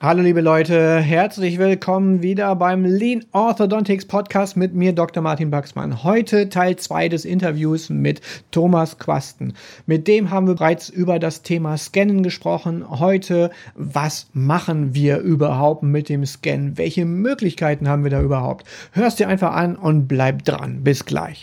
Hallo 0.00 0.22
liebe 0.22 0.42
Leute, 0.42 1.00
herzlich 1.00 1.58
willkommen 1.58 2.22
wieder 2.22 2.54
beim 2.54 2.84
Lean 2.84 3.24
Orthodontics 3.32 4.06
Podcast 4.06 4.56
mit 4.56 4.72
mir 4.72 4.92
Dr. 4.92 5.24
Martin 5.24 5.50
Baxmann. 5.50 6.04
Heute 6.04 6.48
Teil 6.48 6.76
2 6.76 7.08
des 7.08 7.24
Interviews 7.24 7.90
mit 7.90 8.20
Thomas 8.52 9.00
Quasten. 9.00 9.54
Mit 9.86 10.06
dem 10.06 10.30
haben 10.30 10.46
wir 10.46 10.54
bereits 10.54 10.88
über 10.88 11.18
das 11.18 11.42
Thema 11.42 11.76
Scannen 11.76 12.22
gesprochen. 12.22 12.88
Heute, 12.88 13.50
was 13.74 14.28
machen 14.32 14.94
wir 14.94 15.18
überhaupt 15.18 15.82
mit 15.82 16.08
dem 16.08 16.24
Scan? 16.26 16.74
Welche 16.76 17.04
Möglichkeiten 17.04 17.88
haben 17.88 18.04
wir 18.04 18.12
da 18.12 18.22
überhaupt? 18.22 18.68
Hörst 18.92 19.18
dir 19.18 19.26
einfach 19.26 19.52
an 19.52 19.74
und 19.74 20.06
bleib 20.06 20.44
dran. 20.44 20.84
Bis 20.84 21.06
gleich. 21.06 21.42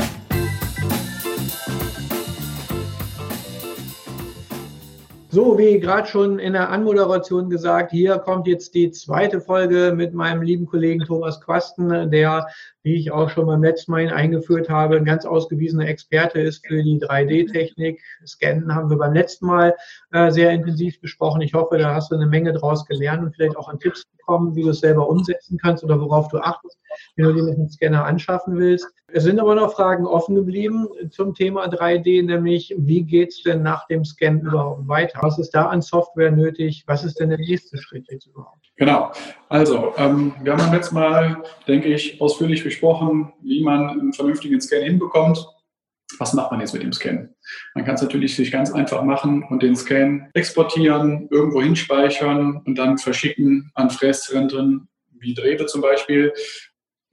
So, 5.33 5.57
wie 5.57 5.79
gerade 5.79 6.09
schon 6.09 6.39
in 6.39 6.51
der 6.51 6.71
Anmoderation 6.71 7.49
gesagt, 7.49 7.91
hier 7.91 8.17
kommt 8.17 8.47
jetzt 8.47 8.75
die 8.75 8.91
zweite 8.91 9.39
Folge 9.39 9.93
mit 9.95 10.13
meinem 10.13 10.41
lieben 10.41 10.65
Kollegen 10.65 11.05
Thomas 11.05 11.39
Quasten, 11.39 12.11
der, 12.11 12.47
wie 12.83 12.95
ich 12.95 13.13
auch 13.13 13.29
schon 13.29 13.45
beim 13.45 13.63
letzten 13.63 13.93
Mal 13.93 14.09
eingeführt 14.09 14.67
habe, 14.69 14.97
ein 14.97 15.05
ganz 15.05 15.25
ausgewiesener 15.25 15.87
Experte 15.87 16.41
ist 16.41 16.67
für 16.67 16.83
die 16.83 16.99
3D-Technik. 16.99 18.01
Scannen 18.27 18.75
haben 18.75 18.89
wir 18.89 18.97
beim 18.97 19.13
letzten 19.13 19.45
Mal 19.45 19.73
äh, 20.11 20.31
sehr 20.31 20.51
intensiv 20.51 20.99
besprochen. 20.99 21.39
Ich 21.39 21.53
hoffe, 21.53 21.77
da 21.77 21.95
hast 21.95 22.11
du 22.11 22.15
eine 22.15 22.27
Menge 22.27 22.51
draus 22.51 22.85
gelernt 22.85 23.23
und 23.23 23.33
vielleicht 23.33 23.55
auch 23.55 23.69
an 23.69 23.79
Tipps 23.79 24.05
bekommen, 24.17 24.53
wie 24.57 24.63
du 24.63 24.71
es 24.71 24.81
selber 24.81 25.07
umsetzen 25.07 25.57
kannst 25.57 25.81
oder 25.85 25.97
worauf 26.01 26.27
du 26.27 26.39
achtest, 26.39 26.77
wenn 27.15 27.27
du 27.27 27.33
dir 27.35 27.53
einen 27.53 27.69
Scanner 27.69 28.03
anschaffen 28.03 28.57
willst. 28.57 28.85
Es 29.13 29.23
sind 29.23 29.39
aber 29.39 29.55
noch 29.55 29.73
Fragen 29.73 30.05
offen 30.05 30.35
geblieben 30.35 30.87
zum 31.09 31.33
Thema 31.33 31.65
3D, 31.65 32.23
nämlich 32.25 32.73
wie 32.77 33.03
geht 33.03 33.29
es 33.29 33.43
denn 33.43 33.61
nach 33.61 33.87
dem 33.87 34.05
Scan 34.05 34.39
überhaupt 34.39 34.87
weiter? 34.87 35.19
Was 35.21 35.37
ist 35.37 35.51
da 35.51 35.67
an 35.67 35.81
Software 35.81 36.31
nötig? 36.31 36.83
Was 36.87 37.03
ist 37.03 37.19
denn 37.19 37.29
der 37.29 37.37
nächste 37.37 37.77
Schritt 37.77 38.05
jetzt 38.09 38.27
überhaupt? 38.27 38.71
Genau. 38.77 39.11
Also, 39.49 39.93
ähm, 39.97 40.33
wir 40.41 40.55
haben 40.55 40.73
letzten 40.73 40.95
Mal, 40.95 41.43
denke 41.67 41.89
ich, 41.89 42.21
ausführlich 42.21 42.63
besprochen, 42.63 43.33
wie 43.41 43.63
man 43.63 43.89
einen 43.89 44.13
vernünftigen 44.13 44.61
Scan 44.61 44.81
hinbekommt. 44.81 45.45
Was 46.17 46.33
macht 46.33 46.51
man 46.51 46.59
jetzt 46.59 46.73
mit 46.73 46.83
dem 46.83 46.93
Scan? 46.93 47.29
Man 47.75 47.85
kann 47.85 47.95
es 47.95 48.01
natürlich 48.01 48.35
sich 48.35 48.51
ganz 48.51 48.71
einfach 48.71 49.03
machen 49.03 49.43
und 49.49 49.63
den 49.63 49.75
Scan 49.75 50.29
exportieren, 50.33 51.27
irgendwo 51.31 51.61
hinspeichern 51.61 52.61
und 52.65 52.77
dann 52.77 52.97
verschicken 52.97 53.71
an 53.75 53.89
Fräszentren 53.89 54.87
wie 55.21 55.33
Drehte 55.33 55.67
zum 55.67 55.81
Beispiel. 55.81 56.33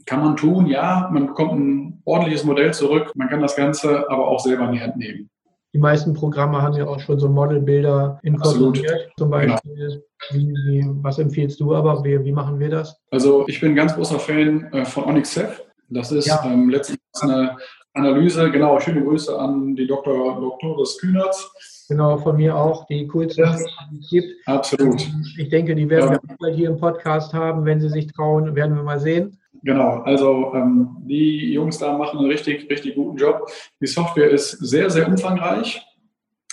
Kann 0.08 0.20
man 0.20 0.36
tun, 0.36 0.66
ja, 0.66 1.10
man 1.12 1.26
bekommt 1.26 1.52
ein 1.52 2.00
ordentliches 2.06 2.42
Modell 2.42 2.72
zurück, 2.72 3.12
man 3.14 3.28
kann 3.28 3.42
das 3.42 3.54
Ganze 3.56 4.10
aber 4.10 4.26
auch 4.26 4.40
selber 4.40 4.64
in 4.64 4.72
die 4.72 4.80
Hand 4.80 4.96
nehmen. 4.96 5.28
Die 5.74 5.78
meisten 5.78 6.14
Programme 6.14 6.62
haben 6.62 6.72
ja 6.72 6.86
auch 6.86 6.98
schon 6.98 7.18
so 7.18 7.28
Modelbilder 7.28 8.18
inkorporiert. 8.22 9.10
Zum 9.18 9.28
Beispiel, 9.28 10.00
genau. 10.30 10.48
wie, 10.66 10.86
was 11.02 11.18
empfiehlst 11.18 11.60
du 11.60 11.74
aber? 11.74 12.02
Wie, 12.04 12.24
wie, 12.24 12.32
machen 12.32 12.58
wir 12.58 12.70
das? 12.70 12.98
Also 13.10 13.46
ich 13.48 13.60
bin 13.60 13.72
ein 13.72 13.76
ganz 13.76 13.94
großer 13.94 14.18
Fan 14.18 14.72
äh, 14.72 14.86
von 14.86 15.04
Onyx 15.04 15.34
Ceph. 15.34 15.62
Das 15.90 16.10
ist 16.10 16.26
ja. 16.26 16.42
ähm, 16.42 16.70
letztendlich 16.70 17.04
eine 17.20 17.58
Analyse. 17.92 18.50
Genau, 18.50 18.80
schöne 18.80 19.04
Grüße 19.04 19.38
an 19.38 19.76
die 19.76 19.86
Dr. 19.86 20.40
Doktores 20.40 20.96
Kühnertz. 20.98 21.50
Genau, 21.90 22.16
von 22.16 22.36
mir 22.36 22.56
auch 22.56 22.86
die 22.86 23.06
coolsten, 23.08 23.44
ja, 23.44 23.58
die 23.90 23.98
es 23.98 24.08
gibt. 24.08 24.48
Absolut. 24.48 25.06
Ich 25.36 25.50
denke, 25.50 25.74
die 25.74 25.88
werden 25.90 26.12
ja. 26.12 26.18
wir 26.22 26.36
bald 26.38 26.56
hier 26.56 26.70
im 26.70 26.78
Podcast 26.78 27.34
haben. 27.34 27.66
Wenn 27.66 27.80
sie 27.80 27.90
sich 27.90 28.06
trauen, 28.06 28.54
werden 28.54 28.74
wir 28.74 28.82
mal 28.82 29.00
sehen. 29.00 29.37
Genau, 29.62 30.02
also 30.02 30.52
ähm, 30.54 30.96
die 31.00 31.52
Jungs 31.52 31.78
da 31.78 31.96
machen 31.96 32.18
einen 32.18 32.30
richtig, 32.30 32.70
richtig 32.70 32.94
guten 32.94 33.16
Job. 33.16 33.50
Die 33.80 33.86
Software 33.86 34.30
ist 34.30 34.52
sehr, 34.52 34.88
sehr 34.90 35.08
umfangreich. 35.08 35.84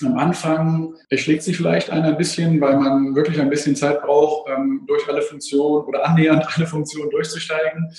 Am 0.03 0.17
Anfang 0.17 0.93
erschlägt 1.09 1.43
sich 1.43 1.55
vielleicht 1.55 1.89
einer 1.89 2.09
ein 2.09 2.17
bisschen, 2.17 2.59
weil 2.59 2.77
man 2.77 3.15
wirklich 3.15 3.39
ein 3.39 3.49
bisschen 3.49 3.75
Zeit 3.75 4.01
braucht, 4.01 4.49
ähm, 4.49 4.83
durch 4.87 5.07
alle 5.07 5.21
Funktionen 5.21 5.85
oder 5.85 6.05
annähernd 6.05 6.45
alle 6.55 6.67
Funktionen 6.67 7.09
durchzusteigen. 7.11 7.93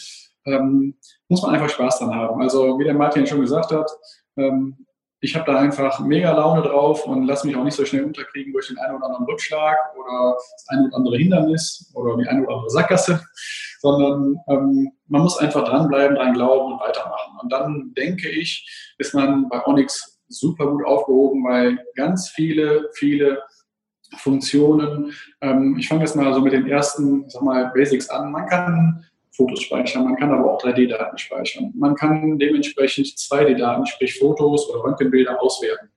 Ähm, 0.45 0.95
muss 1.29 1.43
man 1.43 1.55
einfach 1.55 1.71
Spaß 1.71 2.01
dran 2.01 2.15
haben. 2.15 2.41
Also 2.43 2.79
wie 2.79 2.85
der 2.85 2.95
Martin 2.95 3.27
schon 3.27 3.41
gesagt 3.41 3.73
hat, 3.73 3.91
ähm, 4.37 4.87
ich 5.21 5.35
habe 5.35 5.51
da 5.51 5.59
einfach 5.59 6.01
mega 6.01 6.31
Laune 6.33 6.63
drauf 6.63 7.07
und 7.07 7.25
lasse 7.25 7.47
mich 7.47 7.57
auch 7.57 7.65
nicht 7.65 7.77
so 7.77 7.85
schnell 7.85 8.05
unterkriegen 8.05 8.53
durch 8.53 8.69
den 8.69 8.79
einen 8.79 8.97
oder 8.97 9.07
anderen 9.07 9.27
Rückschlag 9.27 9.77
oder 9.99 10.35
das 10.35 10.67
eine 10.69 10.87
oder 10.87 10.97
andere 10.97 11.17
Hindernis 11.17 11.91
oder 11.95 12.17
die 12.17 12.29
eine 12.29 12.45
oder 12.45 12.57
andere 12.57 12.71
Sackgasse, 12.71 13.25
sondern 13.81 14.37
ähm, 14.49 14.93
man 15.09 15.23
muss 15.23 15.39
einfach 15.39 15.65
dranbleiben, 15.65 16.17
dran 16.17 16.35
glauben 16.35 16.73
und 16.73 16.81
weitermachen. 16.81 17.39
Und 17.41 17.53
dann 17.53 17.95
denke 17.97 18.29
ich, 18.29 18.95
ist 18.99 19.15
man 19.15 19.49
bei 19.49 19.65
Onyx 19.67 20.21
super 20.29 20.67
gut 20.67 20.85
aufgehoben, 20.85 21.45
weil 21.45 21.79
ganz 21.95 22.29
viele, 22.31 22.91
viele 22.95 23.43
Funktionen, 24.17 25.13
ähm, 25.41 25.77
ich 25.79 25.89
fange 25.89 26.03
jetzt 26.03 26.17
mal 26.17 26.33
so 26.33 26.41
mit 26.41 26.53
den 26.53 26.67
ersten, 26.67 27.29
sag 27.29 27.43
mal, 27.43 27.71
Basics 27.75 28.09
an. 28.09 28.33
Man 28.33 28.47
kann 28.47 29.05
Fotos 29.31 29.63
speichern, 29.63 30.05
man 30.05 30.17
kann 30.17 30.33
aber 30.33 30.55
auch 30.55 30.63
3D-Daten 30.63 31.19
speichern. 31.19 31.73
Man 31.77 31.95
kann 31.95 32.39
dementsprechend 32.39 33.07
2D-Daten, 33.07 33.87
sprich 33.87 34.19
Fotos 34.19 34.69
oder 34.71 34.85
Röntgenbilder 34.85 35.41
auswerten. 35.41 35.91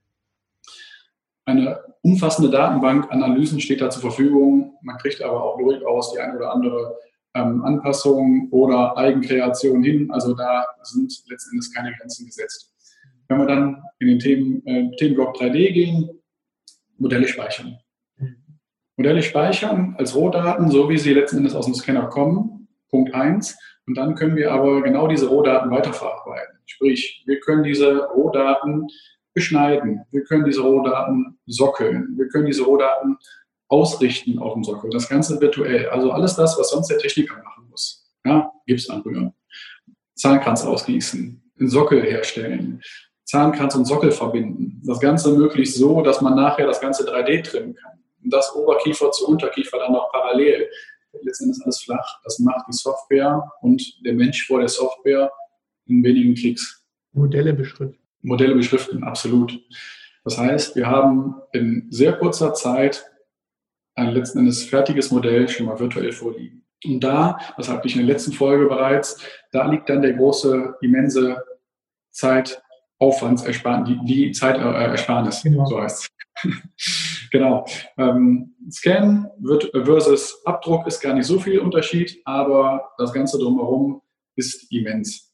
Eine 1.45 1.79
umfassende 2.01 2.49
Datenbank 2.51 3.11
Analysen 3.11 3.59
steht 3.59 3.81
da 3.81 3.89
zur 3.89 4.01
Verfügung. 4.01 4.77
Man 4.81 4.97
kriegt 4.97 5.21
aber 5.21 5.43
auch 5.43 5.57
durchaus 5.57 6.11
die 6.13 6.19
eine 6.19 6.37
oder 6.37 6.51
andere 6.51 6.97
ähm, 7.35 7.63
Anpassung 7.63 8.49
oder 8.51 8.97
Eigenkreation 8.97 9.83
hin. 9.83 10.11
Also 10.11 10.33
da 10.33 10.65
sind 10.83 11.11
letztendlich 11.29 11.73
keine 11.73 11.93
Grenzen 11.93 12.25
gesetzt. 12.25 12.73
Wenn 13.27 13.39
wir 13.39 13.45
dann 13.45 13.83
in 13.99 14.07
den 14.07 14.19
Themen, 14.19 14.65
äh, 14.65 14.95
Themenblock 14.97 15.35
3D 15.35 15.71
gehen, 15.71 16.09
Modelle 16.97 17.27
speichern. 17.27 17.77
Modelle 18.97 19.23
speichern 19.23 19.95
als 19.97 20.13
Rohdaten, 20.15 20.69
so 20.69 20.89
wie 20.89 20.97
sie 20.97 21.13
letzten 21.13 21.37
Endes 21.37 21.55
aus 21.55 21.65
dem 21.65 21.73
Scanner 21.73 22.07
kommen, 22.07 22.67
Punkt 22.89 23.13
1. 23.13 23.57
Und 23.87 23.97
dann 23.97 24.15
können 24.15 24.35
wir 24.35 24.51
aber 24.51 24.83
genau 24.83 25.07
diese 25.07 25.27
Rohdaten 25.27 25.71
weiterverarbeiten. 25.71 26.59
Sprich, 26.65 27.23
wir 27.25 27.39
können 27.39 27.63
diese 27.63 28.05
Rohdaten 28.07 28.87
beschneiden, 29.33 30.01
wir 30.11 30.23
können 30.23 30.43
diese 30.43 30.61
Rohdaten 30.61 31.39
sockeln, 31.45 32.15
wir 32.17 32.27
können 32.27 32.45
diese 32.45 32.63
Rohdaten 32.63 33.17
ausrichten 33.69 34.39
auf 34.39 34.53
dem 34.53 34.63
Sockel. 34.63 34.89
Das 34.89 35.07
Ganze 35.07 35.39
virtuell. 35.39 35.87
Also 35.89 36.11
alles 36.11 36.35
das, 36.35 36.57
was 36.59 36.71
sonst 36.71 36.87
der 36.87 36.97
Techniker 36.97 37.41
machen 37.43 37.67
muss. 37.69 38.11
Ja, 38.25 38.51
Gips 38.65 38.89
anrühren, 38.89 39.33
Zahnkranz 40.15 40.65
ausgießen, 40.65 41.51
einen 41.57 41.69
Sockel 41.69 42.03
herstellen, 42.03 42.81
Zahnkranz 43.23 43.75
und 43.75 43.85
Sockel 43.85 44.11
verbinden. 44.11 44.81
Das 44.85 44.99
Ganze 44.99 45.31
möglichst 45.31 45.75
so, 45.77 46.01
dass 46.01 46.19
man 46.19 46.35
nachher 46.35 46.65
das 46.65 46.81
Ganze 46.81 47.09
3D 47.09 47.43
trimmen 47.43 47.75
kann. 47.75 47.99
Und 48.21 48.33
das 48.33 48.53
Oberkiefer 48.53 49.11
zu 49.11 49.27
Unterkiefer 49.27 49.77
dann 49.77 49.93
noch 49.93 50.11
parallel 50.11 50.67
letztendlich 51.23 51.57
ist 51.57 51.63
alles 51.63 51.81
flach. 51.81 52.19
Das 52.23 52.39
macht 52.39 52.67
die 52.67 52.73
Software 52.73 53.51
und 53.61 53.81
der 54.05 54.13
Mensch 54.13 54.45
vor 54.45 54.59
der 54.59 54.69
Software 54.69 55.31
in 55.87 56.03
wenigen 56.03 56.35
Klicks. 56.35 56.83
Modelle 57.11 57.53
beschriften. 57.53 57.99
Modelle 58.21 58.55
beschriften, 58.55 59.03
absolut. 59.03 59.59
Das 60.23 60.37
heißt, 60.37 60.75
wir 60.75 60.87
haben 60.87 61.35
in 61.53 61.87
sehr 61.89 62.13
kurzer 62.13 62.53
Zeit 62.53 63.05
ein 63.99 64.13
letzten 64.13 64.39
Endes 64.39 64.63
fertiges 64.63 65.11
Modell 65.11 65.47
schon 65.47 65.65
mal 65.65 65.79
virtuell 65.79 66.11
vorliegen. 66.11 66.65
Und 66.85 67.01
da, 67.01 67.37
das 67.57 67.69
hatte 67.69 67.87
ich 67.87 67.95
in 67.95 68.05
der 68.05 68.13
letzten 68.13 68.31
Folge 68.31 68.65
bereits, 68.65 69.21
da 69.51 69.69
liegt 69.69 69.89
dann 69.89 70.01
der 70.01 70.13
große, 70.13 70.75
immense 70.81 71.43
Zeitaufwandsersparnis, 72.11 73.89
die, 73.89 74.05
die 74.05 74.31
Zeitersparnis, 74.31 75.43
genau. 75.43 75.65
so 75.65 75.81
heißt 75.81 76.03
es. 76.03 76.09
Genau. 77.31 77.63
Ähm, 77.97 78.55
Scan 78.71 79.29
wird 79.37 79.69
versus 79.85 80.41
Abdruck 80.45 80.87
ist 80.87 80.99
gar 80.99 81.13
nicht 81.13 81.27
so 81.27 81.39
viel 81.39 81.59
Unterschied, 81.59 82.19
aber 82.25 82.91
das 82.97 83.13
Ganze 83.13 83.37
drumherum 83.37 84.01
ist 84.35 84.71
immens. 84.71 85.28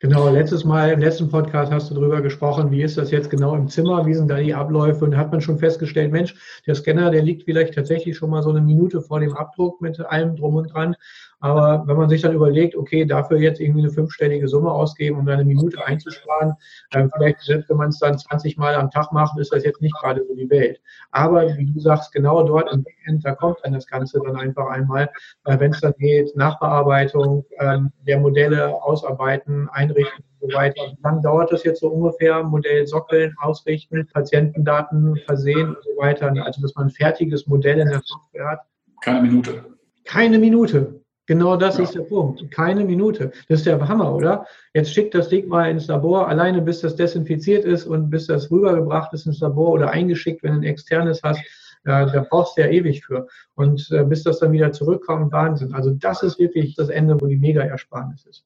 Genau, 0.00 0.28
letztes 0.28 0.64
Mal 0.64 0.92
im 0.92 1.00
letzten 1.00 1.28
Podcast 1.28 1.72
hast 1.72 1.90
du 1.90 1.94
darüber 1.94 2.20
gesprochen, 2.22 2.70
wie 2.70 2.82
ist 2.82 2.96
das 2.96 3.10
jetzt 3.10 3.30
genau 3.30 3.56
im 3.56 3.66
Zimmer, 3.66 4.06
wie 4.06 4.14
sind 4.14 4.28
da 4.28 4.36
die 4.36 4.54
Abläufe? 4.54 5.04
Und 5.04 5.16
hat 5.16 5.32
man 5.32 5.40
schon 5.40 5.58
festgestellt, 5.58 6.12
Mensch, 6.12 6.36
der 6.68 6.76
Scanner, 6.76 7.10
der 7.10 7.24
liegt 7.24 7.42
vielleicht 7.42 7.74
tatsächlich 7.74 8.16
schon 8.16 8.30
mal 8.30 8.44
so 8.44 8.50
eine 8.50 8.60
Minute 8.60 9.00
vor 9.00 9.18
dem 9.18 9.32
Abdruck 9.32 9.80
mit 9.80 9.98
allem 9.98 10.36
drum 10.36 10.54
und 10.54 10.72
dran 10.72 10.94
Aber 11.40 11.84
wenn 11.86 11.96
man 11.96 12.08
sich 12.08 12.22
dann 12.22 12.34
überlegt, 12.34 12.74
okay, 12.74 13.04
dafür 13.04 13.38
jetzt 13.38 13.60
irgendwie 13.60 13.82
eine 13.82 13.90
fünfstellige 13.90 14.48
Summe 14.48 14.70
ausgeben, 14.70 15.18
um 15.18 15.28
eine 15.28 15.44
Minute 15.44 15.84
einzusparen, 15.86 16.54
äh, 16.90 17.06
vielleicht 17.14 17.40
selbst 17.42 17.70
wenn 17.70 17.76
man 17.76 17.90
es 17.90 17.98
dann 17.98 18.18
20 18.18 18.56
Mal 18.56 18.74
am 18.74 18.90
Tag 18.90 19.12
macht, 19.12 19.38
ist 19.38 19.52
das 19.52 19.64
jetzt 19.64 19.80
nicht 19.80 19.94
gerade 20.00 20.24
so 20.26 20.34
die 20.34 20.50
Welt. 20.50 20.80
Aber 21.12 21.46
wie 21.56 21.66
du 21.66 21.78
sagst, 21.78 22.12
genau 22.12 22.42
dort 22.42 22.72
im 22.72 22.82
Backend, 22.82 23.24
da 23.24 23.34
kommt 23.34 23.58
dann 23.62 23.72
das 23.72 23.86
Ganze 23.86 24.20
dann 24.24 24.36
einfach 24.36 24.66
einmal, 24.68 25.10
äh, 25.44 25.58
wenn 25.60 25.70
es 25.70 25.80
dann 25.80 25.94
geht, 25.98 26.34
Nachbearbeitung 26.36 27.44
äh, 27.58 27.78
der 28.06 28.18
Modelle 28.18 28.74
ausarbeiten, 28.82 29.68
einrichten 29.70 30.24
und 30.40 30.50
so 30.50 30.56
weiter. 30.56 30.82
Wie 30.96 31.02
lange 31.02 31.22
dauert 31.22 31.52
das 31.52 31.62
jetzt 31.62 31.80
so 31.80 31.88
ungefähr? 31.88 32.42
Modell 32.42 32.86
sockeln, 32.86 33.34
ausrichten, 33.40 34.08
Patientendaten 34.12 35.16
versehen 35.24 35.68
und 35.68 35.84
so 35.84 35.90
weiter. 36.02 36.32
Also, 36.44 36.62
dass 36.62 36.74
man 36.74 36.88
ein 36.88 36.90
fertiges 36.90 37.46
Modell 37.46 37.78
in 37.78 37.88
der 37.88 38.00
Software 38.04 38.50
hat. 38.50 38.60
Keine 39.02 39.22
Minute. 39.22 39.64
Keine 40.04 40.38
Minute. 40.38 41.00
Genau 41.28 41.56
das 41.56 41.76
ja. 41.76 41.84
ist 41.84 41.94
der 41.94 42.00
Punkt. 42.00 42.50
Keine 42.50 42.84
Minute. 42.84 43.30
Das 43.48 43.60
ist 43.60 43.66
der 43.66 43.86
Hammer, 43.86 44.14
oder? 44.14 44.46
Jetzt 44.72 44.94
schickt 44.94 45.14
das 45.14 45.28
Ding 45.28 45.46
mal 45.46 45.70
ins 45.70 45.86
Labor, 45.86 46.26
alleine 46.26 46.62
bis 46.62 46.80
das 46.80 46.96
desinfiziert 46.96 47.66
ist 47.66 47.84
und 47.84 48.08
bis 48.08 48.28
das 48.28 48.50
rübergebracht 48.50 49.12
ist 49.12 49.26
ins 49.26 49.40
Labor 49.40 49.72
oder 49.72 49.90
eingeschickt, 49.90 50.42
wenn 50.42 50.52
du 50.52 50.60
ein 50.60 50.64
externes 50.64 51.20
hast. 51.22 51.40
Ja, 51.84 52.06
da 52.06 52.26
brauchst 52.28 52.56
du 52.56 52.62
ja 52.62 52.68
ewig 52.68 53.04
für. 53.04 53.28
Und 53.56 53.90
äh, 53.92 54.04
bis 54.04 54.24
das 54.24 54.38
dann 54.38 54.52
wieder 54.52 54.72
zurückkommt, 54.72 55.30
Wahnsinn. 55.30 55.74
Also 55.74 55.90
das 55.90 56.22
ist 56.22 56.38
wirklich 56.38 56.74
das 56.74 56.88
Ende, 56.88 57.20
wo 57.20 57.26
die 57.26 57.36
Mega-Ersparnis 57.36 58.24
ist. 58.24 58.44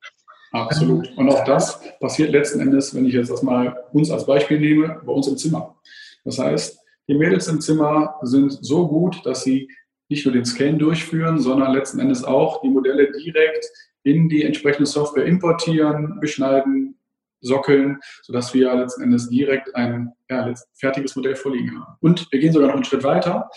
Absolut. 0.51 1.09
Und 1.17 1.31
auch 1.31 1.45
das 1.45 1.81
passiert 2.01 2.33
letzten 2.33 2.61
Endes, 2.61 2.95
wenn 2.95 3.07
ich 3.07 3.15
jetzt 3.15 3.31
das 3.31 3.43
mal 3.43 3.77
uns 3.93 4.11
als 4.11 4.27
Beispiel 4.27 4.59
nehme, 4.59 5.01
bei 5.07 5.13
uns 5.13 5.29
im 5.29 5.37
Zimmer. 5.37 5.77
Das 6.25 6.39
heißt, 6.41 6.81
die 7.07 7.15
Mädels 7.15 7.47
im 7.47 7.61
Zimmer 7.61 8.17
sind 8.23 8.53
so 8.61 8.89
gut, 8.89 9.25
dass 9.25 9.45
sie 9.45 9.69
nicht 10.13 10.27
nur 10.27 10.35
den 10.35 10.45
Scan 10.45 10.79
durchführen, 10.79 11.41
sondern 11.41 11.73
letzten 11.73 11.99
Endes 11.99 12.23
auch 12.23 12.61
die 12.61 12.69
Modelle 12.69 13.11
direkt 13.13 13.67
in 14.05 14.29
die 14.29 14.45
entsprechende 14.45 14.87
Software 14.87 15.25
importieren, 15.25 16.21
beschneiden, 16.21 16.99
sockeln, 17.41 17.99
sodass 18.23 18.53
wir 18.55 18.75
letzten 18.75 19.03
Endes 19.03 19.29
direkt 19.31 19.75
ein 19.75 20.13
ja, 20.29 20.53
fertiges 20.75 21.17
Modell 21.17 21.35
vorliegen 21.35 21.81
haben. 21.81 21.97
Und 22.01 22.31
wir 22.31 22.41
gehen 22.41 22.53
sogar 22.53 22.69
noch 22.69 22.77
einen 22.77 22.85
Schritt 22.85 23.05
weiter. 23.05 23.49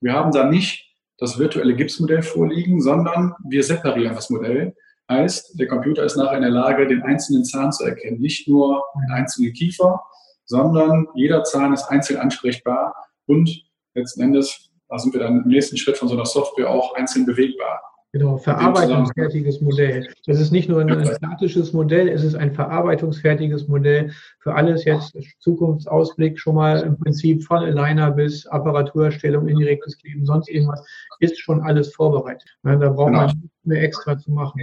Wir 0.00 0.14
haben 0.14 0.32
da 0.32 0.48
nicht 0.48 0.84
das 1.18 1.38
virtuelle 1.38 1.76
Gipsmodell 1.76 2.22
vorliegen, 2.22 2.80
sondern 2.80 3.34
wir 3.48 3.62
separieren 3.62 4.14
das 4.14 4.30
Modell. 4.30 4.74
Heißt, 5.10 5.58
der 5.58 5.68
Computer 5.68 6.04
ist 6.04 6.16
nachher 6.16 6.36
in 6.36 6.42
der 6.42 6.50
Lage, 6.50 6.86
den 6.86 7.02
einzelnen 7.02 7.44
Zahn 7.44 7.70
zu 7.72 7.84
erkennen. 7.84 8.20
Nicht 8.20 8.48
nur 8.48 8.82
den 8.94 9.12
einzelnen 9.12 9.52
Kiefer, 9.52 10.00
sondern 10.46 11.06
jeder 11.14 11.44
Zahn 11.44 11.72
ist 11.72 11.84
einzeln 11.84 12.18
ansprechbar 12.18 12.94
und 13.26 13.62
letzten 13.94 14.22
Endes, 14.22 14.67
da 14.88 14.98
sind 14.98 15.12
wir 15.12 15.20
dann 15.20 15.42
im 15.42 15.48
nächsten 15.48 15.76
Schritt 15.76 15.96
von 15.96 16.08
so 16.08 16.14
einer 16.14 16.26
Software 16.26 16.70
auch 16.70 16.94
einzeln 16.94 17.26
bewegbar. 17.26 17.80
Genau, 18.12 18.38
verarbeitungsfertiges 18.38 19.60
Modell. 19.60 20.08
Das 20.24 20.40
ist 20.40 20.50
nicht 20.50 20.66
nur 20.66 20.80
ein, 20.80 21.04
statisches 21.04 21.74
Modell, 21.74 22.08
es 22.08 22.24
ist 22.24 22.36
ein 22.36 22.54
verarbeitungsfertiges 22.54 23.68
Modell 23.68 24.12
für 24.40 24.54
alles 24.54 24.86
jetzt 24.86 25.14
Zukunftsausblick 25.40 26.38
schon 26.38 26.54
mal 26.54 26.80
im 26.80 26.98
Prinzip 26.98 27.44
von 27.44 27.58
Aligner 27.58 28.10
bis 28.10 28.46
Apparaturerstellung, 28.46 29.46
indirektes 29.46 29.98
Kleben, 29.98 30.24
sonst 30.24 30.48
irgendwas, 30.48 30.82
ist 31.20 31.38
schon 31.38 31.60
alles 31.60 31.94
vorbereitet. 31.94 32.48
Da 32.62 32.76
braucht 32.76 33.08
genau. 33.08 33.26
man 33.26 33.26
nicht 33.26 33.66
mehr 33.66 33.82
extra 33.82 34.16
zu 34.16 34.30
machen. 34.30 34.62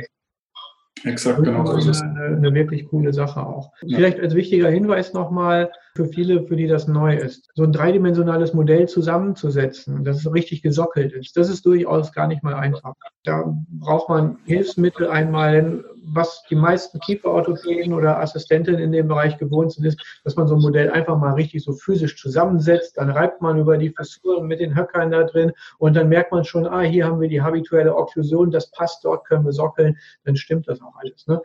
Exakt, 1.06 1.44
genau. 1.44 1.64
Das 1.64 1.86
ist 1.86 2.02
eine, 2.02 2.38
eine, 2.38 2.54
wirklich 2.54 2.88
coole 2.88 3.14
Sache 3.14 3.46
auch. 3.46 3.72
Ja. 3.84 3.98
Vielleicht 3.98 4.20
als 4.20 4.34
wichtiger 4.34 4.70
Hinweis 4.70 5.14
nochmal 5.14 5.72
für 5.96 6.06
viele, 6.06 6.44
für 6.48 6.56
die 6.56 6.68
das 6.68 6.88
neu 6.88 7.16
ist, 7.16 7.50
so 7.54 7.64
ein 7.64 7.72
dreidimensionales 7.72 8.54
Modell 8.54 8.88
zusammenzusetzen, 8.88 10.04
dass 10.04 10.18
es 10.18 10.34
richtig 10.34 10.62
gesockelt 10.62 11.14
ist, 11.14 11.38
das 11.38 11.50
ist 11.50 11.66
durchaus 11.66 12.12
gar 12.12 12.28
nicht 12.28 12.44
mal 12.44 12.56
einfach. 12.56 12.94
Da 13.24 13.56
braucht 13.70 14.10
man 14.10 14.38
Hilfsmittel 14.46 15.08
einmal, 15.08 15.84
was 16.08 16.44
die 16.50 16.56
meisten 16.56 17.00
Kieferorthopäden 17.00 17.94
oder 17.94 18.20
Assistentinnen 18.20 18.82
in 18.82 18.92
dem 18.92 19.08
Bereich 19.08 19.38
gewohnt 19.38 19.74
sind, 19.74 19.86
ist, 19.86 20.00
dass 20.24 20.36
man 20.36 20.48
so 20.48 20.56
ein 20.56 20.62
Modell 20.62 20.90
einfach 20.90 21.18
mal 21.18 21.34
richtig 21.34 21.64
so 21.64 21.74
physisch 21.74 22.18
zusammensetzt, 22.18 22.98
dann 22.98 23.10
reibt 23.10 23.42
man 23.42 23.60
über 23.60 23.78
die 23.78 23.90
Fissuren 23.90 24.48
mit 24.48 24.60
den 24.60 24.76
Höckern 24.76 25.12
da 25.12 25.24
drin 25.24 25.52
und 25.78 25.96
dann 25.96 26.10
merkt 26.10 26.32
man 26.32 26.44
schon, 26.44 26.66
ah, 26.66 26.82
hier 26.82 27.06
haben 27.06 27.20
wir 27.20 27.30
die 27.30 27.42
habituelle 27.42 27.96
Okklusion, 27.96 28.52
das 28.52 28.72
passt, 28.72 29.04
dort 29.06 29.26
können 29.26 29.46
wir 29.46 29.54
sockeln, 29.54 29.98
dann 30.24 30.36
stimmt 30.36 30.68
das 30.68 30.82
auch 30.82 30.96
alles. 30.98 31.26
Ne? 31.28 31.42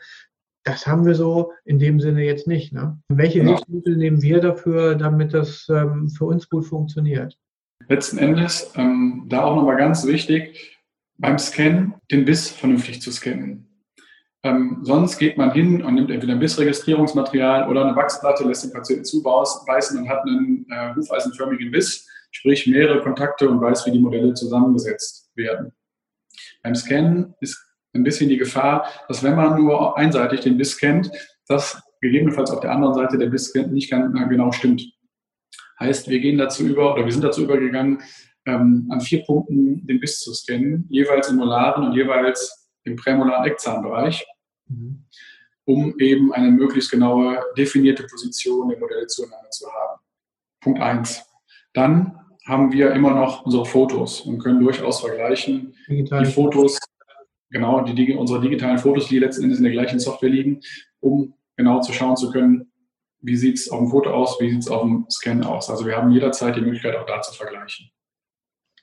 Das 0.65 0.87
haben 0.87 1.07
wir 1.07 1.15
so 1.15 1.53
in 1.65 1.79
dem 1.79 2.01
Sinne 2.01 2.25
jetzt 2.25 2.47
nicht. 2.47 2.73
Ne? 2.73 2.99
Welche 3.09 3.39
ja. 3.39 3.47
Hilfsmittel 3.47 3.97
nehmen 3.97 4.21
wir 4.21 4.41
dafür, 4.41 4.95
damit 4.95 5.33
das 5.33 5.69
ähm, 5.71 6.09
für 6.11 6.27
uns 6.27 6.49
gut 6.49 6.67
funktioniert? 6.67 7.39
Letzten 7.89 8.19
Endes, 8.19 8.73
ähm, 8.77 9.25
da 9.29 9.43
auch 9.43 9.57
nochmal 9.57 9.77
ganz 9.77 10.07
wichtig, 10.07 10.79
beim 11.17 11.39
Scannen 11.39 11.95
den 12.11 12.25
Biss 12.25 12.51
vernünftig 12.51 13.01
zu 13.01 13.11
scannen. 13.11 13.70
Ähm, 14.43 14.79
sonst 14.83 15.19
geht 15.19 15.37
man 15.37 15.53
hin 15.53 15.83
und 15.83 15.95
nimmt 15.95 16.11
entweder 16.11 16.33
ein 16.33 16.39
Bissregistrierungsmaterial 16.39 17.69
oder 17.69 17.85
eine 17.85 17.97
Wachsplatte, 17.97 18.45
lässt 18.45 18.65
den 18.65 18.73
Patienten 18.73 19.05
zubeißen 19.05 19.99
und 19.99 20.09
hat 20.09 20.23
einen 20.23 20.67
äh, 20.71 20.95
hufeisenförmigen 20.95 21.71
Biss, 21.71 22.09
sprich 22.31 22.67
mehrere 22.67 23.03
Kontakte 23.03 23.49
und 23.49 23.61
weiß, 23.61 23.87
wie 23.87 23.91
die 23.91 23.99
Modelle 23.99 24.33
zusammengesetzt 24.33 25.31
werden. 25.35 25.73
Beim 26.63 26.75
Scannen 26.75 27.35
ist 27.41 27.63
ein 27.93 28.03
bisschen 28.03 28.31
die 28.31 28.39
Gefahr, 28.39 28.89
dass 29.09 29.23
wenn 29.23 29.37
man 29.37 29.61
nur 29.61 29.99
einseitig 29.99 30.41
den 30.41 30.57
Biss 30.57 30.79
kennt, 30.79 31.11
dass 31.47 31.83
gegebenenfalls 32.01 32.51
auf 32.51 32.61
der 32.61 32.73
anderen 32.73 32.95
Seite 32.95 33.19
der 33.19 33.27
Biss 33.27 33.55
nicht 33.55 33.91
ganz 33.91 34.13
genau 34.29 34.53
stimmt. 34.53 34.83
Heißt, 35.79 36.09
wir 36.09 36.21
gehen 36.21 36.39
dazu 36.39 36.67
über 36.67 36.95
oder 36.95 37.05
wir 37.05 37.13
sind 37.13 37.25
dazu 37.25 37.43
übergegangen, 37.43 38.01
ähm, 38.47 38.87
an 38.91 39.01
vier 39.01 39.23
Punkten 39.25 39.87
den 39.87 40.01
Biss 40.01 40.21
zu 40.21 40.33
scannen, 40.33 40.87
jeweils 40.89 41.29
im 41.29 41.37
molaren 41.37 41.85
und 41.85 41.93
jeweils 41.95 42.60
im 42.85 42.97
prämolaren 42.97 43.47
Eckzahnbereich, 43.47 44.27
mhm. 44.69 45.05
um 45.65 45.99
eben 45.99 46.33
eine 46.33 46.51
möglichst 46.51 46.91
genaue 46.91 47.43
definierte 47.57 48.05
Position 48.05 48.69
der 48.69 48.79
Modelle 48.79 49.07
zueinander 49.07 49.51
zu 49.51 49.67
haben. 49.71 50.01
Punkt 50.61 50.81
eins. 50.81 51.25
Dann 51.73 52.19
haben 52.47 52.73
wir 52.73 52.93
immer 52.93 53.15
noch 53.15 53.45
unsere 53.45 53.65
Fotos 53.65 54.23
und 54.23 54.39
können 54.39 54.61
durchaus 54.61 55.01
vergleichen, 55.01 55.75
Digital. 55.89 56.25
die 56.25 56.31
Fotos 56.31 56.79
genau 57.51 57.83
die, 57.83 58.15
unsere 58.15 58.41
digitalen 58.41 58.79
Fotos, 58.79 59.09
die 59.09 59.19
letzten 59.19 59.45
Endes 59.45 59.59
in 59.59 59.65
der 59.65 59.73
gleichen 59.73 60.01
Software 60.01 60.31
liegen, 60.31 60.61
um 61.01 61.35
genau 61.57 61.81
zu 61.81 61.93
schauen 61.93 62.17
zu 62.17 62.31
können, 62.31 62.73
wie 63.21 63.37
sieht 63.37 63.59
es 63.59 63.71
auf 63.71 63.79
dem 63.79 63.89
Foto 63.89 64.11
aus, 64.11 64.41
wie 64.41 64.51
sieht 64.51 64.61
es 64.61 64.69
auf 64.69 64.83
dem 64.83 65.07
Scan 65.11 65.43
aus. 65.43 65.69
Also 65.69 65.85
wir 65.85 65.97
haben 65.97 66.11
jederzeit 66.11 66.57
die 66.57 66.63
Möglichkeit, 66.63 66.97
auch 66.97 67.07
da 67.07 67.21
zu 67.21 67.35
vergleichen. 67.35 67.91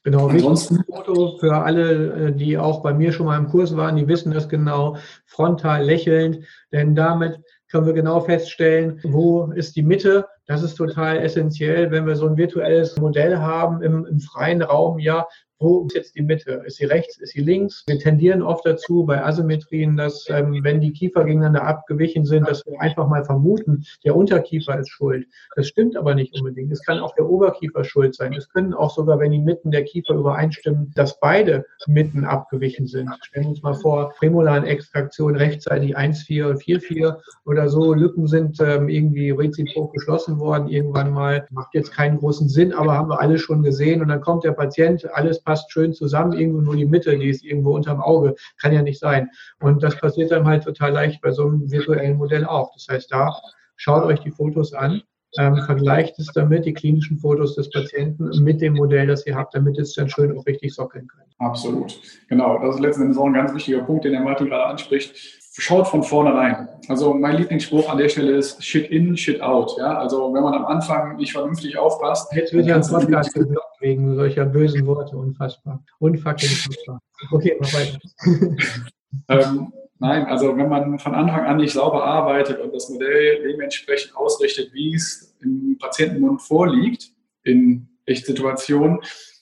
Genau, 0.08 0.28
ansonsten 0.30 0.86
Foto 0.86 1.38
für 1.38 1.54
alle, 1.54 2.28
äh, 2.28 2.32
die 2.32 2.58
auch 2.58 2.82
bei 2.82 2.94
mir 2.94 3.12
schon 3.12 3.26
mal 3.26 3.38
im 3.38 3.50
Kurs 3.50 3.76
waren, 3.76 3.98
die 3.98 4.08
wissen 4.08 4.32
das 4.32 4.48
genau, 4.48 4.96
frontal 5.26 5.84
lächelnd, 5.84 6.46
denn 6.72 6.96
damit 6.96 7.42
können 7.70 7.88
wir 7.88 7.92
genau 7.92 8.22
feststellen, 8.22 9.02
wo 9.04 9.52
ist 9.52 9.76
die 9.76 9.82
Mitte. 9.82 10.26
Das 10.46 10.64
ist 10.64 10.76
total 10.76 11.18
essentiell, 11.18 11.92
wenn 11.92 12.08
wir 12.08 12.16
so 12.16 12.26
ein 12.26 12.38
virtuelles 12.38 12.96
Modell 12.96 13.38
haben 13.40 13.82
im, 13.82 14.06
im 14.06 14.22
freien 14.22 14.62
Raum. 14.62 14.98
Ja, 15.00 15.28
wo 15.60 15.86
ist 15.88 15.96
jetzt 15.96 16.16
die 16.16 16.22
Mitte? 16.22 16.64
Ist 16.66 16.78
sie 16.78 16.86
rechts? 16.86 17.18
Ist 17.18 17.34
sie 17.34 17.42
links? 17.42 17.84
Wir 17.88 17.98
tendieren 17.98 18.42
oft 18.44 18.66
dazu 18.66 19.06
bei 19.06 19.24
Asymmetrien, 19.24 19.98
dass 19.98 20.28
ähm, 20.30 20.60
wenn 20.64 20.82
die 20.82 20.92
Kiefer 20.92 21.24
gegeneinander 21.24 21.64
abgewichen 21.64 22.26
sind, 22.26 22.48
dass 22.48 22.64
wir 22.66 22.80
einfach 22.80 23.08
mal 23.08 23.26
vermuten, 23.26 23.84
der 24.06 24.16
Unterkiefer 24.16 24.80
ist 24.80 24.90
schuld. 24.90 25.26
Das 25.56 25.68
stimmt 25.68 25.98
aber 25.98 26.14
nicht 26.14 26.38
unbedingt. 26.38 26.72
Es 26.72 26.84
kann 26.84 27.00
auch 27.00 27.16
der 27.16 27.28
Oberkiefer 27.28 27.84
schuld 27.84 28.16
sein. 28.16 28.34
Es 28.34 28.50
können 28.50 28.74
auch 28.74 28.94
sogar, 28.94 29.20
wenn 29.20 29.32
die 29.32 29.40
Mitten 29.40 29.72
der 29.72 29.84
Kiefer 29.84 30.14
übereinstimmen, 30.14 30.92
dass 30.96 31.20
beide 31.20 31.66
Mitten 31.88 32.24
abgewichen 32.24 32.86
sind. 32.86 33.10
Stellen 33.24 33.46
wir 33.46 33.50
uns 33.52 33.64
mal 33.64 33.74
vor, 33.74 34.14
prämolaren 34.20 34.64
Extraktion 34.64 35.36
rechtzeitig 35.36 35.98
1,4 35.98 36.50
und 36.50 36.62
4,4 36.62 37.18
oder 37.46 37.68
so. 37.68 37.94
Lücken 37.94 38.28
sind 38.28 38.60
ähm, 38.62 38.90
irgendwie 38.90 39.32
reziprok 39.32 39.92
geschlossen 39.94 40.40
worden 40.40 40.68
irgendwann 40.68 41.12
mal. 41.12 41.48
Macht 41.50 41.74
jetzt 41.74 41.92
keinen 41.92 42.18
großen 42.20 42.48
Sinn, 42.48 42.74
aber 42.74 42.94
haben 42.94 43.10
wir 43.10 43.22
alle 43.22 43.40
schon 43.40 43.64
gesehen. 43.64 44.02
Und 44.02 44.10
dann 44.10 44.22
kommt 44.22 44.44
der 44.44 44.52
Patient, 44.52 45.10
alles 45.14 45.42
passt 45.48 45.72
schön 45.72 45.94
zusammen, 45.94 46.34
irgendwo 46.34 46.60
nur 46.60 46.76
die 46.76 46.86
Mitte, 46.86 47.18
die 47.18 47.30
ist 47.30 47.42
irgendwo 47.42 47.74
unterm 47.74 48.02
Auge, 48.02 48.36
kann 48.62 48.74
ja 48.74 48.82
nicht 48.82 49.00
sein. 49.00 49.30
Und 49.62 49.82
das 49.82 49.98
passiert 49.98 50.30
dann 50.30 50.46
halt 50.46 50.66
total 50.66 50.92
leicht 50.92 51.22
bei 51.22 51.32
so 51.32 51.44
einem 51.44 51.72
virtuellen 51.72 52.18
Modell 52.18 52.44
auch. 52.44 52.74
Das 52.74 52.88
heißt, 52.90 53.14
da 53.14 53.34
schaut 53.78 54.04
euch 54.04 54.20
die 54.20 54.32
Fotos 54.32 54.74
an, 54.74 55.04
ähm, 55.40 55.56
vergleicht 55.66 56.20
es 56.20 56.28
damit, 56.34 56.66
die 56.66 56.74
klinischen 56.74 57.18
Fotos 57.18 57.56
des 57.56 57.70
Patienten 57.70 58.30
mit 58.44 58.60
dem 58.60 58.74
Modell, 58.74 59.08
das 59.08 59.26
ihr 59.26 59.36
habt, 59.36 59.56
damit 59.56 59.80
es 59.80 59.94
dann 59.94 60.10
schön 60.10 60.38
auch 60.38 60.46
richtig 60.46 60.76
sockeln 60.76 61.08
könnt. 61.08 61.34
Absolut. 61.38 61.98
Genau, 62.28 62.60
das 62.60 62.76
ist 62.76 62.82
letzten 62.82 63.04
Endes 63.04 63.18
auch 63.18 63.28
ein 63.28 63.34
ganz 63.34 63.54
wichtiger 63.54 63.84
Punkt, 63.84 64.04
den 64.04 64.12
der 64.12 64.22
Martin 64.22 64.48
gerade 64.48 64.66
anspricht 64.66 65.16
schaut 65.60 65.88
von 65.88 66.04
vornherein. 66.04 66.70
Also 66.88 67.14
mein 67.14 67.38
Lieblingsspruch 67.38 67.90
an 67.90 67.98
der 67.98 68.10
Stelle 68.10 68.38
ist 68.38 68.64
Shit 68.64 68.90
in, 68.92 69.18
Shit 69.18 69.42
out. 69.42 69.76
Ja, 69.78 69.98
also 69.98 70.34
wenn 70.34 70.44
man 70.44 70.54
am 70.54 70.66
Anfang 70.66 71.18
nicht 71.18 71.32
vernünftig 71.32 71.78
aufpasst. 71.78 72.32
Jetzt 72.34 72.54
wird 72.54 72.68
ja 72.68 72.76
ein 72.76 72.88
Podcast 72.88 73.34
geblockt 73.34 73.82
wegen 73.82 74.16
solcher 74.16 74.46
bösen 74.46 74.86
Worte. 74.86 75.18
Unfassbar. 75.18 75.84
Unfucking 76.00 76.50
fassbar. 76.50 77.02
Okay, 77.32 77.58
mach 77.60 77.74
weiter. 77.74 77.98
ähm, 79.30 79.74
nein, 80.00 80.26
also 80.28 80.56
wenn 80.56 80.70
man 80.70 81.00
von 81.00 81.16
Anfang 81.16 81.46
an 81.46 81.58
nicht 81.58 81.74
sauber 81.74 82.04
arbeitet 82.04 82.60
und 82.62 82.74
das 82.74 82.90
Modell 82.90 83.42
dementsprechend 83.44 84.16
ausrichtet, 84.16 84.74
wie 84.74 84.94
es 84.94 85.36
im 85.42 85.78
Patientenmund 85.80 86.42
vorliegt, 86.42 87.10
in 87.44 87.88
Echtsituationen, 88.06 89.00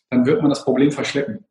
dann 0.10 0.26
wird 0.26 0.42
man 0.42 0.50
das 0.50 0.64
Problem 0.64 0.92
verschleppen. 0.92 1.46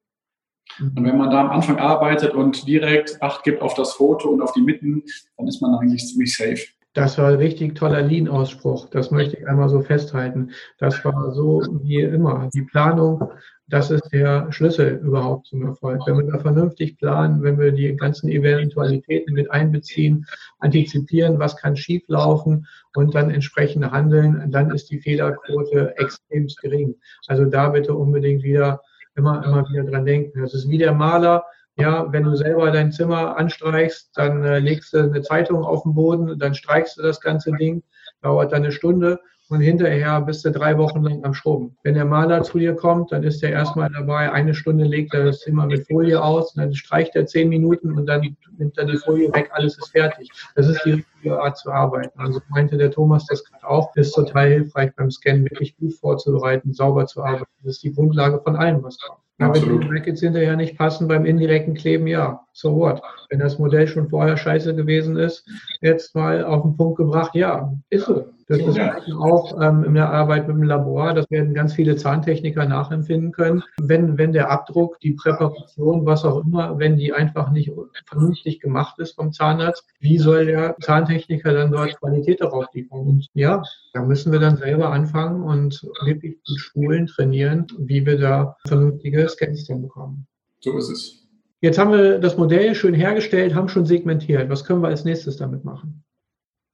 Und 0.80 1.04
wenn 1.04 1.18
man 1.18 1.30
da 1.30 1.40
am 1.40 1.50
Anfang 1.50 1.78
arbeitet 1.78 2.34
und 2.34 2.66
direkt 2.66 3.22
Acht 3.22 3.44
gibt 3.44 3.62
auf 3.62 3.74
das 3.74 3.92
Foto 3.92 4.28
und 4.28 4.42
auf 4.42 4.52
die 4.52 4.62
Mitten, 4.62 5.02
dann 5.36 5.46
ist 5.46 5.60
man 5.60 5.74
eigentlich 5.74 6.06
ziemlich 6.06 6.36
safe. 6.36 6.66
Das 6.94 7.18
war 7.18 7.30
ein 7.30 7.38
richtig 7.38 7.74
toller 7.74 8.02
Lean-Ausspruch. 8.02 8.88
Das 8.90 9.10
möchte 9.10 9.36
ich 9.36 9.48
einmal 9.48 9.68
so 9.68 9.80
festhalten. 9.82 10.50
Das 10.78 11.04
war 11.04 11.32
so 11.32 11.60
wie 11.82 12.00
immer. 12.00 12.48
Die 12.54 12.62
Planung, 12.62 13.32
das 13.66 13.90
ist 13.90 14.12
der 14.12 14.52
Schlüssel 14.52 15.00
überhaupt 15.02 15.48
zum 15.48 15.66
Erfolg. 15.66 16.02
Wenn 16.06 16.18
wir 16.18 16.32
da 16.32 16.38
vernünftig 16.38 16.96
planen, 16.98 17.42
wenn 17.42 17.58
wir 17.58 17.72
die 17.72 17.96
ganzen 17.96 18.28
Eventualitäten 18.28 19.34
mit 19.34 19.50
einbeziehen, 19.50 20.24
antizipieren, 20.60 21.40
was 21.40 21.56
kann 21.56 21.76
schieflaufen 21.76 22.68
und 22.94 23.12
dann 23.16 23.30
entsprechend 23.30 23.90
handeln, 23.90 24.52
dann 24.52 24.70
ist 24.70 24.88
die 24.90 25.00
Fehlerquote 25.00 25.96
extrem 25.96 26.46
gering. 26.62 26.94
Also 27.26 27.44
da 27.44 27.70
bitte 27.70 27.94
unbedingt 27.94 28.44
wieder 28.44 28.80
immer, 29.16 29.44
immer 29.44 29.68
wieder 29.68 29.85
dran 29.85 30.04
denken. 30.04 30.40
Das 30.40 30.54
ist 30.54 30.68
wie 30.68 30.78
der 30.78 30.92
Maler, 30.92 31.44
ja, 31.76 32.12
wenn 32.12 32.22
du 32.22 32.36
selber 32.36 32.70
dein 32.70 32.92
Zimmer 32.92 33.36
anstreichst, 33.36 34.10
dann 34.14 34.44
äh, 34.44 34.58
legst 34.60 34.92
du 34.92 34.98
eine 34.98 35.22
Zeitung 35.22 35.64
auf 35.64 35.82
den 35.82 35.94
Boden, 35.94 36.38
dann 36.38 36.54
streichst 36.54 36.98
du 36.98 37.02
das 37.02 37.20
ganze 37.20 37.52
Ding, 37.52 37.82
dauert 38.22 38.52
dann 38.52 38.62
eine 38.62 38.72
Stunde 38.72 39.20
und 39.48 39.60
hinterher 39.60 40.20
bist 40.22 40.44
du 40.44 40.50
drei 40.50 40.78
Wochen 40.78 41.02
lang 41.02 41.24
am 41.24 41.34
Schrubben. 41.34 41.76
Wenn 41.82 41.94
der 41.94 42.04
Maler 42.04 42.42
zu 42.42 42.58
dir 42.58 42.74
kommt, 42.74 43.12
dann 43.12 43.24
ist 43.24 43.42
er 43.42 43.50
erstmal 43.50 43.90
dabei, 43.90 44.32
eine 44.32 44.54
Stunde 44.54 44.84
legt 44.84 45.12
er 45.14 45.24
das 45.24 45.40
Zimmer 45.40 45.66
mit 45.66 45.86
Folie 45.86 46.22
aus, 46.22 46.54
dann 46.54 46.74
streicht 46.74 47.14
er 47.14 47.26
zehn 47.26 47.48
Minuten 47.48 47.92
und 47.92 48.06
dann 48.06 48.36
nimmt 48.56 48.78
er 48.78 48.86
die 48.86 48.96
Folie 48.96 49.32
weg, 49.34 49.50
alles 49.52 49.76
ist 49.76 49.90
fertig. 49.90 50.30
Das 50.54 50.68
ist 50.68 50.80
die 50.84 50.92
richtige 50.92 51.40
Art 51.40 51.58
zu 51.58 51.70
arbeiten. 51.70 52.18
Also 52.18 52.40
meinte 52.48 52.78
der 52.78 52.90
Thomas 52.90 53.26
das 53.26 53.44
gerade 53.44 53.68
auch, 53.68 53.94
ist 53.96 54.12
total 54.12 54.48
hilfreich 54.48 54.94
beim 54.96 55.10
Scannen, 55.10 55.44
wirklich 55.44 55.76
gut 55.76 55.92
vorzubereiten, 55.94 56.72
sauber 56.72 57.06
zu 57.06 57.22
arbeiten. 57.22 57.50
Das 57.64 57.76
ist 57.76 57.82
die 57.82 57.92
Grundlage 57.92 58.40
von 58.40 58.56
allem, 58.56 58.82
was 58.82 58.98
kommt. 58.98 59.23
Aber 59.38 59.54
wenn 59.54 59.80
die 59.80 59.86
Brackets 59.86 60.20
hinterher 60.20 60.56
nicht 60.56 60.78
passen 60.78 61.08
beim 61.08 61.26
indirekten 61.26 61.74
Kleben, 61.74 62.06
ja, 62.06 62.46
so 62.52 62.76
what? 62.76 63.02
Wenn 63.30 63.40
das 63.40 63.58
Modell 63.58 63.88
schon 63.88 64.08
vorher 64.08 64.36
scheiße 64.36 64.74
gewesen 64.76 65.16
ist, 65.16 65.48
jetzt 65.80 66.14
mal 66.14 66.44
auf 66.44 66.62
den 66.62 66.76
Punkt 66.76 66.98
gebracht, 66.98 67.34
ja, 67.34 67.72
ist 67.90 68.06
so. 68.06 68.33
Das 68.46 68.58
ist 68.58 68.76
ja. 68.76 68.96
auch 69.18 69.60
ähm, 69.60 69.84
in 69.84 69.94
der 69.94 70.10
Arbeit 70.10 70.48
mit 70.48 70.56
dem 70.56 70.64
Labor, 70.64 71.14
das 71.14 71.30
werden 71.30 71.54
ganz 71.54 71.72
viele 71.72 71.96
Zahntechniker 71.96 72.66
nachempfinden 72.66 73.32
können. 73.32 73.62
Wenn, 73.80 74.18
wenn 74.18 74.32
der 74.32 74.50
Abdruck, 74.50 75.00
die 75.00 75.12
Präparation, 75.12 76.04
was 76.04 76.24
auch 76.24 76.44
immer, 76.44 76.78
wenn 76.78 76.96
die 76.96 77.12
einfach 77.12 77.50
nicht 77.50 77.72
vernünftig 78.06 78.60
gemacht 78.60 78.98
ist 78.98 79.14
vom 79.14 79.32
Zahnarzt, 79.32 79.86
wie 80.00 80.18
soll 80.18 80.46
der 80.46 80.76
Zahntechniker 80.80 81.52
dann 81.52 81.72
dort 81.72 81.98
Qualität 81.98 82.40
darauf 82.40 82.66
liefern? 82.74 83.00
Und 83.00 83.28
ja, 83.34 83.62
da 83.94 84.02
müssen 84.02 84.32
wir 84.32 84.40
dann 84.40 84.56
selber 84.56 84.90
anfangen 84.90 85.42
und 85.42 85.82
wirklich 86.04 86.36
gut 86.44 86.58
schulen, 86.58 87.06
trainieren, 87.06 87.66
wie 87.78 88.04
wir 88.04 88.18
da 88.18 88.56
vernünftige 88.66 89.28
Scans 89.28 89.66
dann 89.66 89.82
bekommen. 89.82 90.26
So 90.60 90.76
ist 90.76 90.90
es. 90.90 91.24
Jetzt 91.60 91.78
haben 91.78 91.92
wir 91.92 92.18
das 92.18 92.36
Modell 92.36 92.74
schön 92.74 92.92
hergestellt, 92.92 93.54
haben 93.54 93.70
schon 93.70 93.86
segmentiert. 93.86 94.50
Was 94.50 94.64
können 94.64 94.82
wir 94.82 94.88
als 94.88 95.06
nächstes 95.06 95.38
damit 95.38 95.64
machen? 95.64 96.04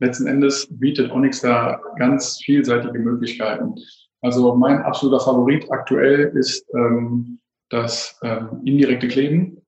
Letzten 0.00 0.26
Endes 0.26 0.66
bietet 0.70 1.10
Onyx 1.12 1.40
da 1.40 1.80
ganz 1.98 2.38
vielseitige 2.44 2.98
Möglichkeiten. 2.98 3.74
Also 4.22 4.54
mein 4.54 4.82
absoluter 4.82 5.22
Favorit 5.24 5.70
aktuell 5.70 6.32
ist 6.34 6.66
ähm, 6.74 7.38
das 7.70 8.18
ähm, 8.22 8.60
indirekte 8.64 9.08
Kleben, 9.08 9.62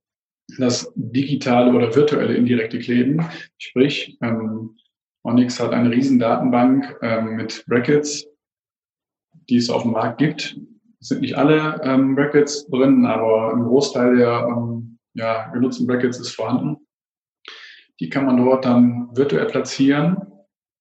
das 0.58 0.92
digitale 0.94 1.72
oder 1.72 1.94
virtuelle 1.94 2.34
indirekte 2.34 2.78
Kleben. 2.78 3.24
Sprich, 3.58 4.18
ähm, 4.20 4.76
Onyx 5.24 5.60
hat 5.60 5.72
eine 5.72 5.90
riesen 5.90 6.18
Datenbank 6.18 6.98
ähm, 7.02 7.36
mit 7.36 7.64
Brackets, 7.66 8.26
die 9.48 9.56
es 9.56 9.70
auf 9.70 9.82
dem 9.82 9.92
Markt 9.92 10.18
gibt. 10.18 10.58
Es 11.00 11.08
sind 11.08 11.20
nicht 11.20 11.36
alle 11.36 11.80
ähm, 11.84 12.14
Brackets 12.14 12.66
drin, 12.68 13.06
aber 13.06 13.54
ein 13.54 13.64
Großteil 13.64 14.16
der 14.16 14.46
ähm, 14.48 14.98
ja, 15.14 15.48
genutzten 15.48 15.86
Brackets 15.86 16.18
ist 16.18 16.34
vorhanden. 16.34 16.81
Die 18.02 18.08
kann 18.08 18.26
man 18.26 18.36
dort 18.36 18.64
dann 18.64 19.16
virtuell 19.16 19.46
platzieren, 19.46 20.16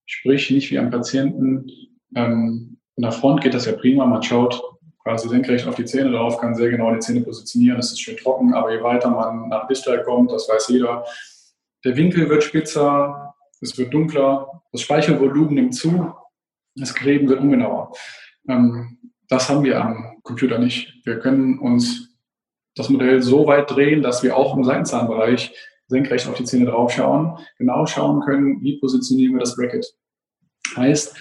sprich 0.07 0.49
nicht 0.49 0.71
wie 0.71 0.79
am 0.79 0.89
Patienten. 0.89 1.69
Ähm, 2.15 2.79
in 2.95 3.03
der 3.03 3.11
Front 3.11 3.41
geht 3.41 3.53
das 3.53 3.67
ja 3.67 3.73
prima, 3.73 4.07
man 4.07 4.23
schaut 4.23 4.59
quasi 5.03 5.29
senkrecht 5.29 5.67
auf 5.67 5.75
die 5.75 5.85
Zähne 5.85 6.09
drauf, 6.09 6.39
kann 6.39 6.55
sehr 6.55 6.71
genau 6.71 6.91
die 6.91 6.99
Zähne 6.99 7.21
positionieren, 7.21 7.77
es 7.77 7.91
ist 7.91 8.01
schön 8.01 8.17
trocken, 8.17 8.55
aber 8.55 8.73
je 8.73 8.81
weiter 8.81 9.11
man 9.11 9.49
nach 9.49 9.67
Distal 9.67 10.01
kommt, 10.01 10.31
das 10.31 10.49
weiß 10.49 10.69
jeder, 10.69 11.05
der 11.85 11.95
Winkel 11.95 12.27
wird 12.27 12.41
spitzer, 12.41 13.35
es 13.61 13.77
wird 13.77 13.93
dunkler, 13.93 14.63
das 14.71 14.81
Speichelvolumen 14.81 15.53
nimmt 15.53 15.75
zu, 15.75 16.11
das 16.73 16.95
Kleben 16.95 17.29
wird 17.29 17.39
ungenauer. 17.39 17.93
Ähm, 18.49 18.97
das 19.29 19.47
haben 19.47 19.63
wir 19.63 19.79
am 19.79 20.17
Computer 20.23 20.57
nicht. 20.57 21.05
Wir 21.05 21.19
können 21.19 21.59
uns 21.59 22.17
das 22.73 22.89
Modell 22.89 23.21
so 23.21 23.45
weit 23.45 23.69
drehen, 23.69 24.01
dass 24.01 24.23
wir 24.23 24.35
auch 24.35 24.57
im 24.57 24.63
Seitenzahnbereich 24.63 25.53
senkrecht 25.91 26.27
auf 26.27 26.35
die 26.35 26.45
Zähne 26.45 26.65
draufschauen, 26.65 27.37
genau 27.57 27.85
schauen 27.85 28.21
können, 28.21 28.61
wie 28.61 28.79
positionieren 28.79 29.33
wir 29.33 29.41
das 29.41 29.55
Bracket. 29.55 29.85
Heißt, 30.75 31.15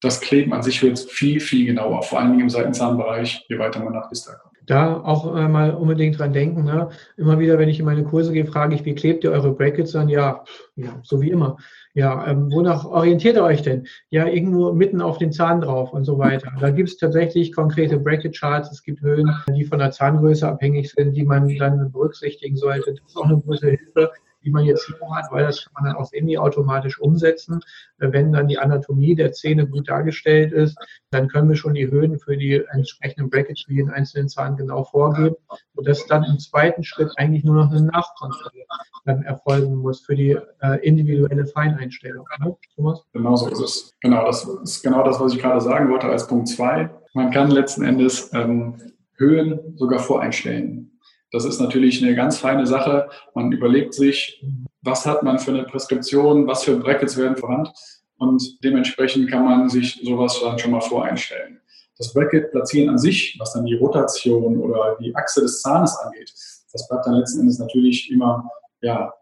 das 0.00 0.20
Kleben 0.20 0.52
an 0.52 0.62
sich 0.62 0.82
wird 0.82 0.98
viel, 0.98 1.40
viel 1.40 1.66
genauer, 1.66 2.02
vor 2.02 2.20
allen 2.20 2.30
Dingen 2.30 2.42
im 2.42 2.50
Seitenzahnbereich, 2.50 3.44
je 3.48 3.58
weiter 3.58 3.80
man 3.80 3.92
nach 3.92 4.08
Distal 4.08 4.36
kommt. 4.40 4.50
Da 4.66 5.00
auch 5.00 5.34
äh, 5.34 5.48
mal 5.48 5.74
unbedingt 5.74 6.18
dran 6.18 6.32
denken. 6.32 6.64
Ne? 6.64 6.90
Immer 7.16 7.38
wieder, 7.38 7.58
wenn 7.58 7.68
ich 7.68 7.80
in 7.80 7.86
meine 7.86 8.04
Kurse 8.04 8.32
gehe, 8.32 8.46
frage 8.46 8.74
ich, 8.74 8.84
wie 8.84 8.94
klebt 8.94 9.24
ihr 9.24 9.32
eure 9.32 9.52
Brackets 9.52 9.96
an? 9.96 10.08
Ja, 10.08 10.44
ja 10.76 11.00
so 11.02 11.20
wie 11.20 11.30
immer. 11.30 11.56
Ja, 11.94 12.24
ähm, 12.28 12.52
wonach 12.52 12.84
orientiert 12.84 13.36
ihr 13.36 13.42
euch 13.42 13.62
denn? 13.62 13.86
Ja, 14.10 14.26
irgendwo 14.26 14.72
mitten 14.72 15.00
auf 15.00 15.18
den 15.18 15.32
Zahn 15.32 15.60
drauf 15.60 15.92
und 15.92 16.04
so 16.04 16.18
weiter. 16.18 16.52
Da 16.60 16.70
gibt 16.70 16.88
es 16.88 16.96
tatsächlich 16.98 17.52
konkrete 17.52 17.98
Bracket-Charts. 17.98 18.70
Es 18.70 18.82
gibt 18.84 19.00
Höhen, 19.00 19.28
die 19.56 19.64
von 19.64 19.80
der 19.80 19.90
Zahngröße 19.90 20.46
abhängig 20.46 20.92
sind, 20.92 21.14
die 21.14 21.24
man 21.24 21.48
dann 21.56 21.90
berücksichtigen 21.90 22.56
sollte. 22.56 22.94
Das 22.94 23.04
ist 23.08 23.16
auch 23.16 23.24
eine 23.24 23.40
große 23.40 23.70
Hilfe 23.70 24.12
die 24.44 24.50
man 24.50 24.64
jetzt 24.64 24.86
hier 24.86 24.96
hat, 25.10 25.26
weil 25.30 25.44
das 25.44 25.64
kann 25.64 25.72
man 25.74 25.84
dann 25.84 25.96
auch 25.96 26.06
semi-automatisch 26.06 27.00
umsetzen. 27.00 27.60
Wenn 27.98 28.32
dann 28.32 28.48
die 28.48 28.58
Anatomie 28.58 29.14
der 29.14 29.32
Zähne 29.32 29.66
gut 29.66 29.88
dargestellt 29.88 30.52
ist, 30.52 30.78
dann 31.10 31.28
können 31.28 31.48
wir 31.48 31.56
schon 31.56 31.74
die 31.74 31.90
Höhen 31.90 32.18
für 32.18 32.36
die 32.36 32.62
entsprechenden 32.70 33.30
Brackets 33.30 33.62
für 33.62 33.72
jeden 33.72 33.90
einzelnen 33.90 34.28
Zahn 34.28 34.56
genau 34.56 34.84
vorgeben, 34.84 35.36
sodass 35.74 36.06
dann 36.06 36.24
im 36.24 36.38
zweiten 36.38 36.84
Schritt 36.84 37.10
eigentlich 37.16 37.44
nur 37.44 37.56
noch 37.56 37.70
eine 37.70 37.82
Nachkontrolle 37.82 38.64
dann 39.04 39.22
erfolgen 39.22 39.76
muss 39.76 40.00
für 40.00 40.14
die 40.14 40.38
äh, 40.60 40.86
individuelle 40.86 41.46
Feineinstellung. 41.46 42.26
Ne, 42.40 42.56
Thomas? 42.76 43.02
Genau 43.12 43.36
so 43.36 43.48
ist 43.48 43.60
es. 43.60 43.94
Genau, 44.00 44.24
das 44.24 44.44
ist 44.44 44.82
genau 44.82 45.04
das, 45.04 45.20
was 45.20 45.32
ich 45.34 45.40
gerade 45.40 45.60
sagen 45.60 45.90
wollte 45.90 46.06
als 46.06 46.26
Punkt 46.26 46.48
2. 46.48 46.90
Man 47.14 47.30
kann 47.30 47.50
letzten 47.50 47.84
Endes 47.84 48.32
ähm, 48.32 48.76
Höhen 49.16 49.76
sogar 49.76 49.98
voreinstellen. 49.98 50.92
Das 51.32 51.44
ist 51.44 51.60
natürlich 51.60 52.02
eine 52.02 52.14
ganz 52.14 52.38
feine 52.38 52.66
Sache. 52.66 53.08
Man 53.34 53.52
überlegt 53.52 53.94
sich, 53.94 54.44
was 54.82 55.06
hat 55.06 55.22
man 55.22 55.38
für 55.38 55.52
eine 55.52 55.64
Preskription, 55.64 56.46
was 56.46 56.64
für 56.64 56.76
Brackets 56.76 57.16
werden 57.16 57.36
verwandt 57.36 57.72
und 58.18 58.62
dementsprechend 58.64 59.30
kann 59.30 59.44
man 59.44 59.68
sich 59.68 60.00
sowas 60.02 60.40
dann 60.42 60.58
schon 60.58 60.72
mal 60.72 60.80
voreinstellen. 60.80 61.60
Das 61.96 62.12
Bracket 62.12 62.50
platzieren 62.50 62.88
an 62.88 62.98
sich, 62.98 63.36
was 63.38 63.52
dann 63.52 63.66
die 63.66 63.74
Rotation 63.74 64.56
oder 64.58 64.96
die 65.00 65.14
Achse 65.14 65.42
des 65.42 65.60
Zahnes 65.60 65.96
angeht, 65.98 66.32
das 66.72 66.88
bleibt 66.88 67.06
dann 67.06 67.14
letzten 67.14 67.40
Endes 67.40 67.58
natürlich 67.58 68.10
immer 68.10 68.48
ja, 68.80 69.12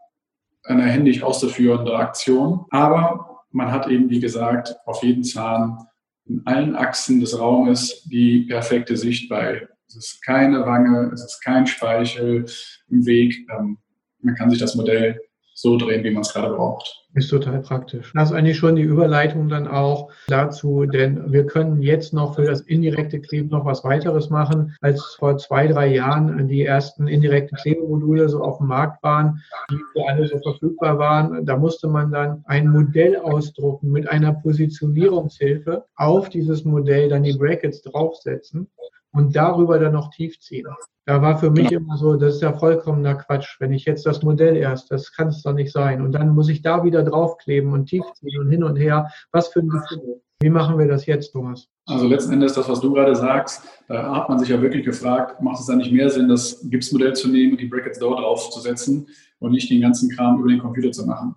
eine 0.65 0.83
händisch 0.83 1.23
auszuführende 1.23 1.97
Aktion. 1.97 2.67
Aber 2.71 3.45
man 3.51 3.73
hat 3.73 3.89
eben, 3.89 4.11
wie 4.11 4.21
gesagt, 4.21 4.77
auf 4.85 5.03
jeden 5.03 5.25
Zahn 5.25 5.87
in 6.27 6.43
allen 6.45 6.77
Achsen 6.77 7.21
des 7.21 7.39
Raumes 7.39 8.05
die 8.05 8.41
perfekte 8.43 8.97
Sicht 8.97 9.29
bei 9.29 9.67
es 9.89 9.97
ist 9.97 10.25
keine 10.25 10.65
Wange, 10.67 11.11
es 11.13 11.25
ist 11.25 11.41
kein 11.43 11.67
Speichel 11.67 12.45
im 12.91 13.07
Weg. 13.07 13.35
Ähm, 13.51 13.79
man 14.21 14.35
kann 14.35 14.51
sich 14.51 14.59
das 14.59 14.75
Modell 14.75 15.21
so 15.55 15.77
drehen, 15.77 16.05
wie 16.05 16.11
man 16.13 16.21
es 16.21 16.33
gerade 16.33 16.55
braucht. 16.55 16.95
Ist 17.15 17.31
total 17.31 17.61
praktisch. 17.61 18.13
Das 18.15 18.31
ist 18.31 18.37
eigentlich 18.37 18.59
schon 18.59 18.77
die 18.77 18.83
Überleitung 18.83 19.49
dann 19.49 19.67
auch 19.67 20.09
dazu, 20.29 20.85
denn 20.85 21.33
wir 21.33 21.47
können 21.47 21.83
jetzt 21.83 22.13
noch 22.13 22.37
für 22.37 22.45
das 22.45 22.61
indirekte 22.61 23.21
Kleben 23.21 23.49
noch 23.49 23.65
was 23.65 23.83
weiteres 23.83 24.31
machen, 24.31 24.77
als 24.83 25.17
vor 25.19 25.37
zwei, 25.37 25.67
drei 25.67 25.89
Jahren 25.89 26.47
die 26.47 26.65
ersten 26.65 27.09
indirekten 27.09 27.59
Klebemodule 27.59 28.29
so 28.29 28.41
auf 28.45 28.59
dem 28.59 28.69
Markt 28.69 29.03
waren, 29.03 29.43
die 29.69 29.79
für 29.93 30.07
alle 30.07 30.29
so 30.29 30.39
verfügbar 30.39 30.99
waren. 30.99 31.45
Da 31.45 31.57
musste 31.57 31.89
man 31.89 32.13
dann 32.13 32.45
ein 32.47 32.69
Modell 32.69 33.17
ausdrucken 33.17 33.91
mit 33.91 34.09
einer 34.09 34.35
Positionierungshilfe 34.35 35.87
auf 35.97 36.29
dieses 36.29 36.65
Modell 36.65 37.09
dann 37.09 37.25
die 37.25 37.37
Brackets 37.37 37.83
draufsetzen 37.83 38.69
und 39.13 39.35
darüber 39.37 39.79
dann 39.79 39.93
noch 39.93 40.11
tief 40.11 40.39
ziehen. 40.41 40.67
Da 41.07 41.23
war 41.23 41.39
für 41.39 41.51
mich 41.51 41.73
immer 41.73 41.97
so, 41.97 42.17
das 42.17 42.37
ist 42.37 42.43
ja 42.43 42.53
vollkommener 42.53 43.15
Quatsch. 43.15 43.57
Wenn 43.61 43.73
ich 43.73 43.87
jetzt 43.87 44.05
das 44.05 44.23
Modell 44.23 44.57
erst, 44.57 44.91
das 44.91 45.13
kann 45.13 45.29
es 45.29 45.43
doch 45.43 45.55
nicht 45.55 45.73
sein. 45.73 46.03
Und 46.03 46.13
dann 46.13 46.35
muss 46.35 46.51
ich 46.51 46.61
da 46.61 46.85
wieder 46.85 47.03
draufkleben 47.03 47.73
und 47.73 47.87
tief 47.87 48.05
ziehen 48.15 48.39
und 48.41 48.51
hin 48.51 48.63
und 48.63 48.77
her. 48.77 49.11
Was 49.33 49.49
für 49.49 49.61
ein 49.61 49.71
Gefühl. 49.71 50.21
Wie 50.41 50.51
machen 50.51 50.79
wir 50.79 50.87
das 50.87 51.07
jetzt, 51.07 51.33
Thomas? 51.33 51.67
Also 51.87 52.07
letzten 52.07 52.35
Endes 52.35 52.53
das, 52.53 52.69
was 52.69 52.81
du 52.81 52.93
gerade 52.93 53.17
sagst, 53.17 53.63
da 53.89 54.15
hat 54.15 54.29
man 54.29 54.39
sich 54.39 54.51
ja 54.51 54.61
wirklich 54.61 54.85
gefragt, 54.85 55.41
macht 55.43 55.59
es 55.59 55.67
da 55.67 55.75
nicht 55.75 55.91
mehr 55.91 56.11
Sinn, 56.11 56.29
das 56.29 56.61
Gipsmodell 56.69 57.15
zu 57.15 57.29
nehmen 57.29 57.53
und 57.53 57.61
die 57.61 57.67
Brackets 57.67 57.99
dort 57.99 58.21
draufzusetzen 58.21 59.09
und 59.41 59.53
nicht 59.53 59.71
den 59.71 59.81
ganzen 59.81 60.11
Kram 60.11 60.39
über 60.39 60.49
den 60.49 60.61
Computer 60.61 60.93
zu 60.93 61.07
machen? 61.07 61.35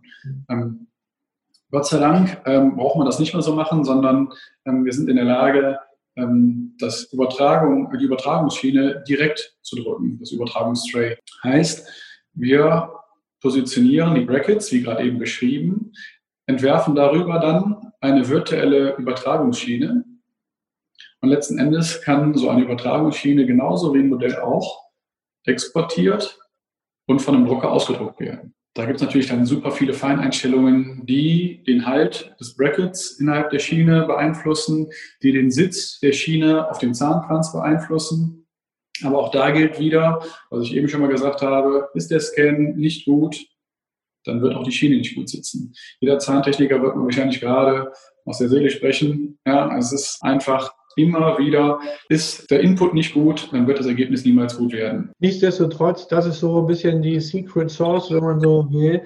Ähm, 0.50 0.88
Gott 1.72 1.88
sei 1.88 2.00
Dank 2.00 2.42
ähm, 2.46 2.76
braucht 2.76 2.98
man 2.98 3.06
das 3.06 3.18
nicht 3.18 3.34
mehr 3.34 3.42
so 3.42 3.56
machen, 3.56 3.86
sondern 3.86 4.34
ähm, 4.66 4.84
wir 4.84 4.92
sind 4.92 5.10
in 5.10 5.16
der 5.16 5.26
Lage, 5.26 5.80
das 6.16 7.12
Übertragung, 7.14 7.90
die 7.98 8.06
Übertragungsschiene 8.06 9.04
direkt 9.08 9.56
zu 9.62 9.78
drücken, 9.78 10.18
das 10.20 10.32
Übertragungstray. 10.32 11.18
Heißt, 11.44 11.88
wir 12.34 12.94
positionieren 13.42 14.16
die 14.16 14.26
Brackets, 14.26 14.72
wie 14.72 14.82
gerade 14.82 15.04
eben 15.04 15.20
beschrieben, 15.20 15.94
entwerfen 16.46 16.96
darüber 16.96 17.40
dann 17.40 17.94
eine 18.02 18.28
virtuelle 18.28 18.96
Übertragungsschiene. 18.98 20.04
Und 21.22 21.30
letzten 21.30 21.60
Endes 21.60 22.02
kann 22.02 22.36
so 22.36 22.50
eine 22.50 22.64
Übertragungsschiene 22.64 23.46
genauso 23.46 23.94
wie 23.94 24.00
ein 24.00 24.10
Modell 24.10 24.38
auch 24.38 24.90
exportiert 25.46 26.40
und 27.08 27.20
von 27.20 27.36
einem 27.36 27.46
Drucker 27.46 27.72
ausgedruckt 27.72 28.20
werden. 28.20 28.54
Da 28.74 28.86
gibt 28.86 28.98
es 28.98 29.02
natürlich 29.02 29.28
dann 29.28 29.46
super 29.46 29.72
viele 29.72 29.94
Feineinstellungen, 29.94 31.06
die 31.06 31.64
den 31.64 31.86
Halt 31.86 32.34
des 32.40 32.56
Brackets 32.56 33.20
innerhalb 33.20 33.50
der 33.50 33.60
Schiene 33.60 34.06
beeinflussen, 34.06 34.90
die 35.22 35.34
den 35.34 35.52
Sitz 35.52 36.00
der 36.00 36.14
Schiene 36.14 36.70
auf 36.70 36.78
dem 36.78 36.94
Zahnkranz 36.94 37.52
beeinflussen. 37.52 38.48
Aber 39.04 39.20
auch 39.20 39.32
da 39.32 39.52
gilt 39.52 39.80
wieder, 39.80 40.24
was 40.50 40.64
ich 40.64 40.76
eben 40.76 40.88
schon 40.88 41.02
mal 41.02 41.10
gesagt 41.10 41.42
habe, 41.42 41.90
ist 41.96 42.12
der 42.12 42.22
Scan 42.22 42.74
nicht 42.76 43.06
gut, 43.06 43.46
dann 44.24 44.42
wird 44.42 44.56
auch 44.56 44.64
die 44.64 44.72
Schiene 44.72 44.98
nicht 44.98 45.16
gut 45.16 45.30
sitzen. 45.30 45.74
Jeder 46.00 46.20
Zahntechniker 46.20 46.82
wird 46.82 46.96
wahrscheinlich 46.96 47.42
gerade 47.42 47.92
aus 48.26 48.38
der 48.38 48.50
Seele 48.50 48.70
sprechen. 48.70 49.40
Ja, 49.46 49.76
es 49.78 49.92
ist 49.92 50.20
einfach 50.22 50.74
immer 50.96 51.38
wieder, 51.38 51.80
ist 52.10 52.50
der 52.52 52.62
Input 52.62 52.94
nicht 52.94 53.14
gut, 53.14 53.50
dann 53.52 53.68
wird 53.68 53.80
das 53.80 53.86
Ergebnis 53.86 54.26
niemals 54.26 54.58
gut 54.58 54.74
werden. 54.74 55.12
Nichtsdestotrotz, 55.20 56.08
das 56.08 56.26
ist 56.26 56.40
so 56.40 56.62
ein 56.62 56.68
bisschen 56.68 57.02
die 57.02 57.20
Secret 57.20 57.70
Source, 57.70 58.12
wenn 58.12 58.24
man 58.24 58.40
so 58.40 58.68
will, 58.72 59.02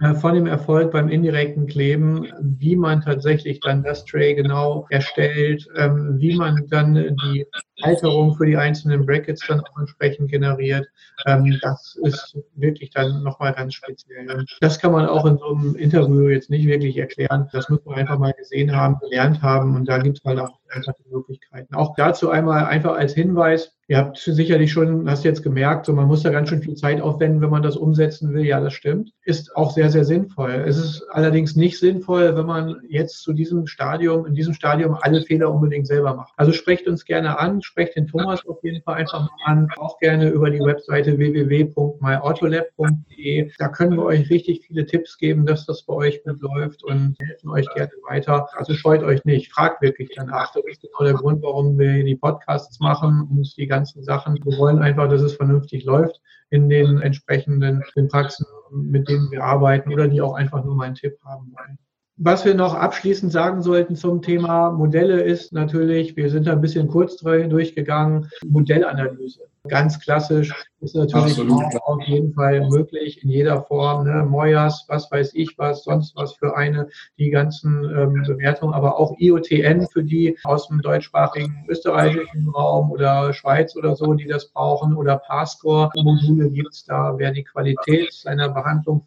äh, 0.00 0.14
von 0.14 0.34
dem 0.34 0.46
Erfolg 0.46 0.92
beim 0.92 1.08
indirekten 1.08 1.66
Kleben, 1.66 2.26
wie 2.40 2.76
man 2.76 3.00
tatsächlich 3.00 3.60
dann 3.60 3.82
das 3.82 4.04
Tray 4.04 4.34
genau 4.34 4.86
erstellt, 4.90 5.66
ähm, 5.76 6.16
wie 6.18 6.36
man 6.36 6.66
dann 6.68 6.94
die 6.94 7.46
Halterung 7.82 8.34
für 8.34 8.46
die 8.46 8.56
einzelnen 8.56 9.06
Brackets 9.06 9.46
dann 9.46 9.60
auch 9.60 9.78
entsprechend 9.78 10.30
generiert. 10.30 10.86
Ähm, 11.26 11.58
das 11.62 11.96
ist 12.02 12.36
wirklich 12.54 12.90
dann 12.90 13.22
nochmal 13.22 13.52
ganz 13.52 13.74
speziell. 13.74 14.44
Das 14.60 14.78
kann 14.78 14.92
man 14.92 15.06
auch 15.06 15.26
in 15.26 15.38
so 15.38 15.54
einem 15.54 15.76
Interview 15.76 16.28
jetzt 16.28 16.50
nicht 16.50 16.66
wirklich 16.66 16.96
erklären. 16.96 17.48
Das 17.52 17.68
muss 17.68 17.84
man 17.84 17.96
einfach 17.96 18.18
mal 18.18 18.32
gesehen 18.32 18.74
haben, 18.74 18.98
gelernt 19.00 19.42
haben 19.42 19.76
und 19.76 19.88
da 19.88 19.98
gibt 19.98 20.18
es 20.18 20.24
halt 20.24 20.38
auch 20.38 20.58
einfach 20.70 20.92
die 20.94 21.10
Möglichkeiten. 21.28 21.74
Auch 21.74 21.94
dazu 21.96 22.30
einmal 22.30 22.64
einfach 22.64 22.96
als 22.96 23.14
Hinweis, 23.14 23.77
Ihr 23.90 23.96
habt 23.96 24.18
sicherlich 24.18 24.70
schon, 24.70 25.08
hast 25.08 25.24
jetzt 25.24 25.42
gemerkt, 25.42 25.86
so 25.86 25.94
man 25.94 26.08
muss 26.08 26.22
da 26.22 26.28
ganz 26.28 26.50
schön 26.50 26.60
viel 26.60 26.74
Zeit 26.74 27.00
aufwenden, 27.00 27.40
wenn 27.40 27.48
man 27.48 27.62
das 27.62 27.74
umsetzen 27.74 28.34
will. 28.34 28.44
Ja, 28.44 28.60
das 28.60 28.74
stimmt. 28.74 29.14
Ist 29.22 29.56
auch 29.56 29.70
sehr, 29.70 29.88
sehr 29.88 30.04
sinnvoll. 30.04 30.62
Es 30.66 30.76
ist 30.76 31.06
allerdings 31.10 31.56
nicht 31.56 31.78
sinnvoll, 31.78 32.36
wenn 32.36 32.44
man 32.44 32.82
jetzt 32.86 33.22
zu 33.22 33.32
diesem 33.32 33.66
Stadium, 33.66 34.26
in 34.26 34.34
diesem 34.34 34.52
Stadium 34.52 34.98
alle 35.00 35.22
Fehler 35.22 35.50
unbedingt 35.50 35.86
selber 35.86 36.14
macht. 36.14 36.34
Also 36.36 36.52
sprecht 36.52 36.86
uns 36.86 37.06
gerne 37.06 37.38
an, 37.38 37.62
sprecht 37.62 37.96
den 37.96 38.06
Thomas 38.06 38.44
auf 38.46 38.62
jeden 38.62 38.82
Fall 38.82 38.96
einfach 38.96 39.22
mal 39.22 39.30
an, 39.44 39.68
auch 39.78 39.98
gerne 39.98 40.28
über 40.28 40.50
die 40.50 40.60
Webseite 40.60 41.16
www.myautolab.de. 41.16 43.52
Da 43.56 43.68
können 43.68 43.96
wir 43.96 44.04
euch 44.04 44.28
richtig 44.28 44.66
viele 44.66 44.84
Tipps 44.84 45.16
geben, 45.16 45.46
dass 45.46 45.64
das 45.64 45.84
bei 45.84 45.94
euch 45.94 46.22
gut 46.24 46.42
läuft 46.42 46.84
und 46.84 47.16
helfen 47.22 47.48
euch 47.48 47.66
gerne 47.74 47.92
weiter. 48.06 48.50
Also 48.52 48.74
scheut 48.74 49.02
euch 49.02 49.24
nicht, 49.24 49.50
fragt 49.50 49.80
wirklich 49.80 50.10
danach. 50.14 50.52
Das 50.52 50.62
ist 50.66 50.82
genau 50.82 51.04
der 51.04 51.14
Grund, 51.14 51.42
warum 51.42 51.78
wir 51.78 52.04
die 52.04 52.16
Podcasts 52.16 52.80
machen 52.80 53.26
und 53.30 53.56
die 53.56 53.66
ganze 53.66 53.77
ganzen 53.78 54.02
Sachen. 54.02 54.38
Wir 54.44 54.58
wollen 54.58 54.80
einfach, 54.80 55.08
dass 55.08 55.20
es 55.20 55.34
vernünftig 55.34 55.84
läuft 55.84 56.20
in 56.50 56.68
den 56.68 57.00
entsprechenden 57.00 57.84
den 57.94 58.08
Praxen, 58.08 58.46
mit 58.72 59.08
denen 59.08 59.30
wir 59.30 59.44
arbeiten 59.44 59.92
oder 59.92 60.08
die 60.08 60.20
auch 60.20 60.34
einfach 60.34 60.64
nur 60.64 60.74
mal 60.74 60.86
einen 60.86 60.94
Tipp 60.94 61.16
haben 61.24 61.52
wollen. 61.56 61.78
Was 62.16 62.44
wir 62.44 62.54
noch 62.54 62.74
abschließend 62.74 63.30
sagen 63.30 63.62
sollten 63.62 63.94
zum 63.94 64.22
Thema 64.22 64.72
Modelle 64.72 65.20
ist 65.20 65.52
natürlich, 65.52 66.16
wir 66.16 66.30
sind 66.30 66.48
da 66.48 66.52
ein 66.52 66.60
bisschen 66.60 66.88
kurz 66.88 67.16
durchgegangen, 67.18 68.28
Modellanalyse. 68.44 69.42
Ganz 69.68 70.00
klassisch 70.00 70.52
ist 70.80 70.94
natürlich 70.94 71.38
auf 71.82 72.02
jeden 72.02 72.32
Fall 72.34 72.68
möglich 72.68 73.22
in 73.22 73.30
jeder 73.30 73.62
Form. 73.62 74.04
Ne? 74.04 74.24
Moyas, 74.24 74.84
was 74.88 75.10
weiß 75.10 75.32
ich 75.34 75.58
was, 75.58 75.84
sonst 75.84 76.14
was 76.16 76.34
für 76.34 76.56
eine, 76.56 76.88
die 77.18 77.30
ganzen 77.30 77.84
ähm, 77.84 78.22
Bewertungen, 78.26 78.74
aber 78.74 78.98
auch 78.98 79.14
IOTN 79.18 79.88
für 79.92 80.04
die 80.04 80.38
aus 80.44 80.68
dem 80.68 80.80
deutschsprachigen 80.80 81.64
österreichischen 81.68 82.48
Raum 82.48 82.90
oder 82.90 83.32
Schweiz 83.32 83.76
oder 83.76 83.96
so, 83.96 84.14
die 84.14 84.26
das 84.26 84.50
brauchen 84.50 84.96
oder 84.96 85.18
Passcore-Module 85.18 86.50
gibt 86.50 86.74
es 86.74 86.84
da, 86.84 87.14
wer 87.16 87.32
die 87.32 87.44
Qualität 87.44 88.12
seiner 88.12 88.48
Behandlung 88.48 89.06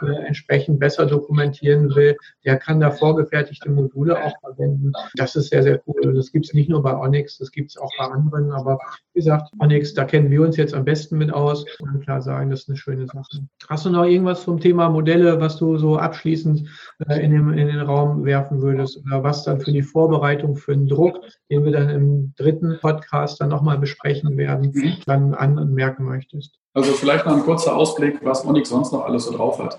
äh, 0.00 0.26
entsprechend 0.26 0.78
besser 0.78 1.06
dokumentieren 1.06 1.94
will, 1.94 2.16
der 2.44 2.56
kann 2.56 2.80
da 2.80 2.90
vorgefertigte 2.90 3.68
Module 3.70 4.22
auch 4.24 4.38
verwenden. 4.40 4.92
Das 5.14 5.34
ist 5.36 5.50
sehr, 5.50 5.62
sehr 5.62 5.82
cool. 5.86 6.14
Das 6.14 6.30
gibt 6.30 6.46
es 6.46 6.54
nicht 6.54 6.68
nur 6.68 6.82
bei 6.82 6.96
Onyx, 6.96 7.38
das 7.38 7.50
gibt 7.50 7.70
es 7.70 7.76
auch 7.76 7.90
bei 7.98 8.04
anderen. 8.06 8.52
Aber 8.52 8.78
wie 9.12 9.20
gesagt, 9.20 9.52
Onyx, 9.58 9.94
da 9.94 10.01
kennen 10.04 10.30
wir 10.30 10.42
uns 10.42 10.56
jetzt 10.56 10.74
am 10.74 10.84
besten 10.84 11.18
mit 11.18 11.32
aus 11.32 11.64
und 11.80 12.02
klar 12.02 12.22
sagen, 12.22 12.50
das 12.50 12.62
ist 12.62 12.68
eine 12.68 12.78
schöne 12.78 13.06
Sache. 13.06 13.46
Hast 13.68 13.86
du 13.86 13.90
noch 13.90 14.04
irgendwas 14.04 14.44
zum 14.44 14.60
Thema 14.60 14.88
Modelle, 14.88 15.40
was 15.40 15.56
du 15.56 15.76
so 15.78 15.96
abschließend 15.96 16.68
äh, 17.08 17.24
in, 17.24 17.30
den, 17.32 17.52
in 17.58 17.66
den 17.68 17.80
Raum 17.80 18.24
werfen 18.24 18.62
würdest 18.62 19.00
oder 19.04 19.22
was 19.22 19.44
dann 19.44 19.60
für 19.60 19.72
die 19.72 19.82
Vorbereitung 19.82 20.56
für 20.56 20.72
den 20.72 20.88
Druck, 20.88 21.20
den 21.50 21.64
wir 21.64 21.72
dann 21.72 21.88
im 21.90 22.34
dritten 22.36 22.78
Podcast 22.80 23.40
dann 23.40 23.48
nochmal 23.48 23.78
besprechen 23.78 24.36
werden, 24.36 24.72
mhm. 24.74 24.94
dann 25.06 25.34
anmerken 25.34 26.04
möchtest? 26.04 26.58
Also 26.74 26.92
vielleicht 26.92 27.26
noch 27.26 27.36
ein 27.36 27.42
kurzer 27.42 27.76
Ausblick, 27.76 28.24
was 28.24 28.46
Onyx 28.46 28.70
sonst 28.70 28.92
noch 28.92 29.04
alles 29.04 29.24
so 29.24 29.36
drauf 29.36 29.58
hat. 29.58 29.78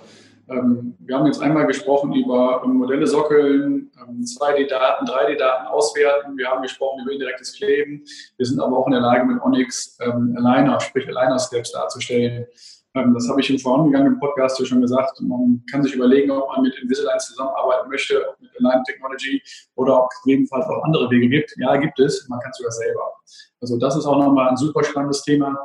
Ähm, 0.50 0.96
wir 1.00 1.18
haben 1.18 1.26
jetzt 1.26 1.42
einmal 1.42 1.66
gesprochen 1.68 2.14
über 2.14 2.62
ähm, 2.66 2.74
Modelle 2.74 3.08
sockeln, 3.08 3.92
2D-Daten, 3.96 5.06
ähm, 5.08 5.14
3D-Daten 5.14 5.68
auswerten. 5.68 6.38
Wir 6.38 6.50
haben 6.50 6.62
gesprochen 6.62 7.02
über 7.04 7.14
indirektes 7.14 7.54
Kleben. 7.56 8.04
Wir 8.38 8.46
sind 8.46 8.60
aber 8.60 8.78
auch 8.78 8.88
in 8.88 8.94
der 8.94 9.02
Lage, 9.02 9.26
mit 9.26 9.42
Onyx 9.42 9.98
Aligner, 10.00 10.80
sprich 10.82 11.08
Aligner-Steps 11.08 11.72
darzustellen. 11.72 12.46
Das 12.94 13.28
habe 13.28 13.42
ich 13.42 13.50
im 13.50 13.58
vorangegangenen 13.58 14.20
Podcast 14.20 14.58
hier 14.58 14.68
schon 14.68 14.82
gesagt. 14.82 15.20
Man 15.22 15.64
kann 15.72 15.82
sich 15.82 15.96
überlegen, 15.96 16.30
ob 16.30 16.48
man 16.50 16.62
mit 16.62 16.76
Invisalign 16.80 17.20
zusammenarbeiten 17.20 17.90
möchte, 17.90 18.24
ob 18.30 18.40
mit 18.40 18.52
Align 18.60 18.84
Technology 18.84 19.42
oder 19.76 20.04
ob 20.04 20.10
es 20.12 20.22
gegebenenfalls 20.22 20.66
auch 20.68 20.84
andere 20.84 21.10
Wege 21.10 21.28
gibt. 21.28 21.56
Ja, 21.58 21.76
gibt 21.78 22.00
es. 22.00 22.28
Man 22.30 22.40
kann 22.40 22.52
es 22.52 22.58
sogar 22.58 22.72
selber. 22.72 23.14
Also 23.62 23.80
das 23.80 23.96
ist 23.96 24.06
auch 24.06 24.20
nochmal 24.20 24.50
ein 24.50 24.58
super 24.58 24.84
spannendes 24.84 25.24
Thema. 25.24 25.58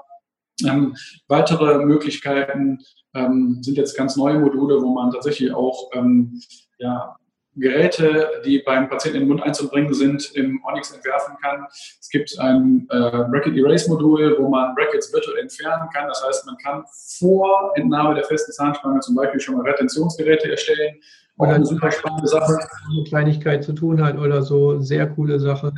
Ähm, 0.66 0.96
weitere 1.28 1.84
Möglichkeiten 1.84 2.78
ähm, 3.14 3.58
sind 3.62 3.76
jetzt 3.76 3.96
ganz 3.96 4.16
neue 4.16 4.38
Module, 4.38 4.80
wo 4.82 4.92
man 4.92 5.10
tatsächlich 5.10 5.52
auch 5.52 5.90
ähm, 5.94 6.40
ja, 6.78 7.16
Geräte, 7.58 8.28
die 8.44 8.62
beim 8.64 8.88
Patienten 8.88 9.18
in 9.18 9.22
den 9.24 9.28
Mund 9.28 9.42
einzubringen 9.42 9.92
sind, 9.92 10.34
im 10.34 10.62
Onyx 10.64 10.92
entwerfen 10.92 11.34
kann. 11.42 11.66
Es 11.70 12.08
gibt 12.10 12.38
ein 12.38 12.86
äh, 12.90 13.10
Bracket 13.30 13.56
Erase 13.56 13.90
Modul, 13.90 14.36
wo 14.38 14.48
man 14.48 14.74
Brackets 14.74 15.12
virtuell 15.12 15.38
entfernen 15.38 15.88
kann. 15.92 16.08
Das 16.08 16.24
heißt, 16.24 16.46
man 16.46 16.56
kann 16.58 16.84
vor 17.18 17.72
Entnahme 17.74 18.14
der 18.14 18.24
festen 18.24 18.52
Zahnspange 18.52 19.00
zum 19.00 19.14
Beispiel 19.14 19.40
schon 19.40 19.56
mal 19.56 19.68
Retentionsgeräte 19.68 20.50
erstellen. 20.50 20.96
Auch 21.38 21.46
eine 21.46 21.64
super 21.64 21.90
spannende 21.90 22.26
Sache. 22.26 22.58
Eine 22.90 23.04
Kleinigkeit 23.04 23.62
zu 23.62 23.72
tun 23.72 24.02
hat 24.02 24.18
oder 24.18 24.42
so. 24.42 24.80
Sehr 24.80 25.08
coole 25.08 25.38
Sache. 25.38 25.72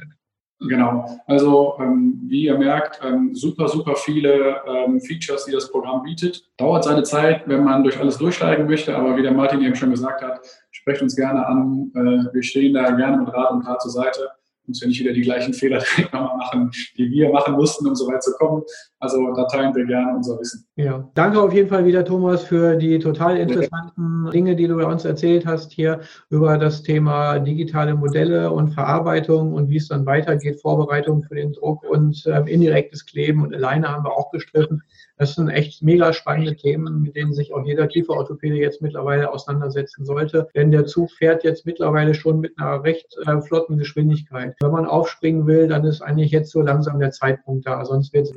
Genau, 0.61 1.23
also 1.27 1.77
ähm, 1.81 2.21
wie 2.27 2.45
ihr 2.45 2.59
merkt, 2.59 3.01
ähm, 3.03 3.35
super, 3.35 3.67
super 3.67 3.97
viele 3.97 4.61
ähm, 4.67 5.01
Features, 5.01 5.47
die 5.47 5.53
das 5.53 5.71
Programm 5.71 6.03
bietet. 6.03 6.51
Dauert 6.59 6.85
seine 6.85 7.03
Zeit, 7.03 7.49
wenn 7.49 7.65
man 7.65 7.83
durch 7.83 7.99
alles 7.99 8.19
durchsteigen 8.19 8.67
möchte, 8.67 8.95
aber 8.95 9.17
wie 9.17 9.23
der 9.23 9.33
Martin 9.33 9.63
eben 9.63 9.75
schon 9.75 9.91
gesagt 9.91 10.23
hat, 10.23 10.41
sprecht 10.71 11.01
uns 11.01 11.17
gerne 11.17 11.47
an. 11.47 11.91
Äh, 11.95 12.35
wir 12.35 12.43
stehen 12.43 12.75
da 12.75 12.91
gerne 12.91 13.17
mit 13.17 13.33
Rat 13.33 13.53
und 13.53 13.63
Tat 13.63 13.81
zur 13.81 13.91
Seite 13.91 14.29
muss 14.71 14.81
ja 14.81 14.89
nicht 14.89 15.01
wieder 15.01 15.13
die 15.13 15.23
gleichen 15.23 15.53
Fehler 15.53 15.79
nochmal 16.13 16.37
machen, 16.37 16.71
die 16.97 17.11
wir 17.11 17.31
machen 17.31 17.55
mussten, 17.55 17.87
um 17.87 17.95
so 17.95 18.07
weit 18.07 18.23
zu 18.23 18.33
kommen. 18.33 18.63
Also 19.03 19.33
da 19.35 19.45
teilen 19.47 19.75
wir 19.75 19.87
gerne 19.87 20.15
unser 20.15 20.39
Wissen. 20.39 20.67
Ja, 20.77 21.09
danke 21.15 21.41
auf 21.41 21.55
jeden 21.55 21.71
Fall 21.71 21.87
wieder, 21.87 22.05
Thomas, 22.05 22.45
für 22.45 22.77
die 22.77 22.99
total 22.99 23.39
interessanten 23.39 24.27
ja. 24.27 24.31
Dinge, 24.31 24.55
die 24.55 24.69
du 24.69 24.77
uns 24.87 25.07
erzählt 25.07 25.47
hast 25.47 25.73
hier 25.73 26.01
über 26.29 26.59
das 26.59 26.83
Thema 26.83 27.39
digitale 27.39 27.95
Modelle 27.95 28.53
und 28.53 28.75
Verarbeitung 28.75 29.55
und 29.55 29.71
wie 29.71 29.79
es 29.79 29.89
dann 29.89 30.05
weitergeht, 30.05 30.61
Vorbereitung 30.61 31.23
für 31.23 31.35
den 31.35 31.55
Druck 31.55 31.83
und 31.83 32.27
äh, 32.27 32.41
indirektes 32.41 33.07
Kleben 33.07 33.43
und 33.43 33.55
alleine 33.55 33.89
haben 33.89 34.05
wir 34.05 34.13
auch 34.13 34.31
gestriffen. 34.33 34.83
Das 35.21 35.35
sind 35.35 35.51
echt 35.51 35.83
mega 35.83 36.15
spannende 36.15 36.57
Themen, 36.57 37.03
mit 37.03 37.15
denen 37.15 37.35
sich 37.35 37.53
auch 37.53 37.65
jeder 37.67 37.87
Kieferorthopäde 37.87 38.57
jetzt 38.57 38.81
mittlerweile 38.81 39.31
auseinandersetzen 39.31 40.07
sollte. 40.07 40.49
Denn 40.55 40.71
der 40.71 40.87
Zug 40.87 41.11
fährt 41.11 41.45
jetzt 41.45 41.67
mittlerweile 41.67 42.15
schon 42.15 42.41
mit 42.41 42.59
einer 42.59 42.83
recht 42.83 43.15
äh, 43.27 43.41
flotten 43.43 43.77
Geschwindigkeit. 43.77 44.57
Wenn 44.61 44.71
man 44.71 44.87
aufspringen 44.87 45.47
will, 45.47 45.69
dann 45.69 45.85
ist 45.85 46.01
eigentlich 46.01 46.31
jetzt 46.31 46.51
so 46.51 46.63
langsam 46.63 46.99
der 47.01 47.11
Zeitpunkt 47.11 47.67
da. 47.67 47.85
Sonst 47.85 48.15
wird 48.15 48.29
es 48.29 48.35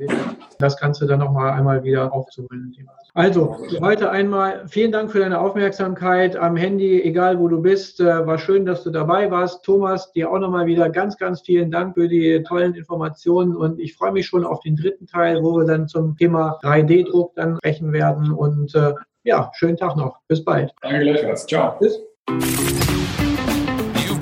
das 0.58 0.78
Ganze 0.78 1.06
dann 1.06 1.20
nochmal 1.20 1.52
einmal 1.52 1.82
wieder 1.84 2.12
aufzuholen. 2.12 2.74
Also, 3.14 3.56
heute 3.80 4.10
einmal 4.10 4.66
vielen 4.66 4.90
Dank 4.90 5.12
für 5.12 5.20
deine 5.20 5.40
Aufmerksamkeit 5.40 6.36
am 6.36 6.56
Handy, 6.56 7.00
egal 7.02 7.38
wo 7.38 7.48
du 7.48 7.62
bist. 7.62 8.00
Äh, 8.00 8.26
war 8.26 8.38
schön, 8.38 8.66
dass 8.66 8.82
du 8.82 8.90
dabei 8.90 9.30
warst. 9.30 9.64
Thomas, 9.64 10.12
dir 10.12 10.30
auch 10.30 10.38
nochmal 10.38 10.66
wieder 10.66 10.90
ganz, 10.90 11.16
ganz 11.16 11.42
vielen 11.42 11.70
Dank 11.70 11.94
für 11.94 12.08
die 12.08 12.42
tollen 12.42 12.74
Informationen 12.74 13.54
und 13.54 13.78
ich 13.78 13.94
freue 13.94 14.12
mich 14.12 14.26
schon 14.26 14.44
auf 14.44 14.60
den 14.60 14.76
dritten 14.76 15.06
Teil, 15.06 15.42
wo 15.42 15.56
wir 15.56 15.64
dann 15.64 15.86
zum 15.86 16.16
Thema 16.16 16.58
3D-Druck 16.62 17.34
dann 17.36 17.56
sprechen 17.58 17.92
werden 17.92 18.32
und 18.32 18.74
äh, 18.74 18.94
ja, 19.22 19.50
schönen 19.54 19.76
Tag 19.76 19.96
noch. 19.96 20.18
Bis 20.28 20.44
bald. 20.44 20.72
Danke 20.82 21.00
gleichfalls. 21.00 21.46
Ciao. 21.46 21.76
Bis. 21.78 22.00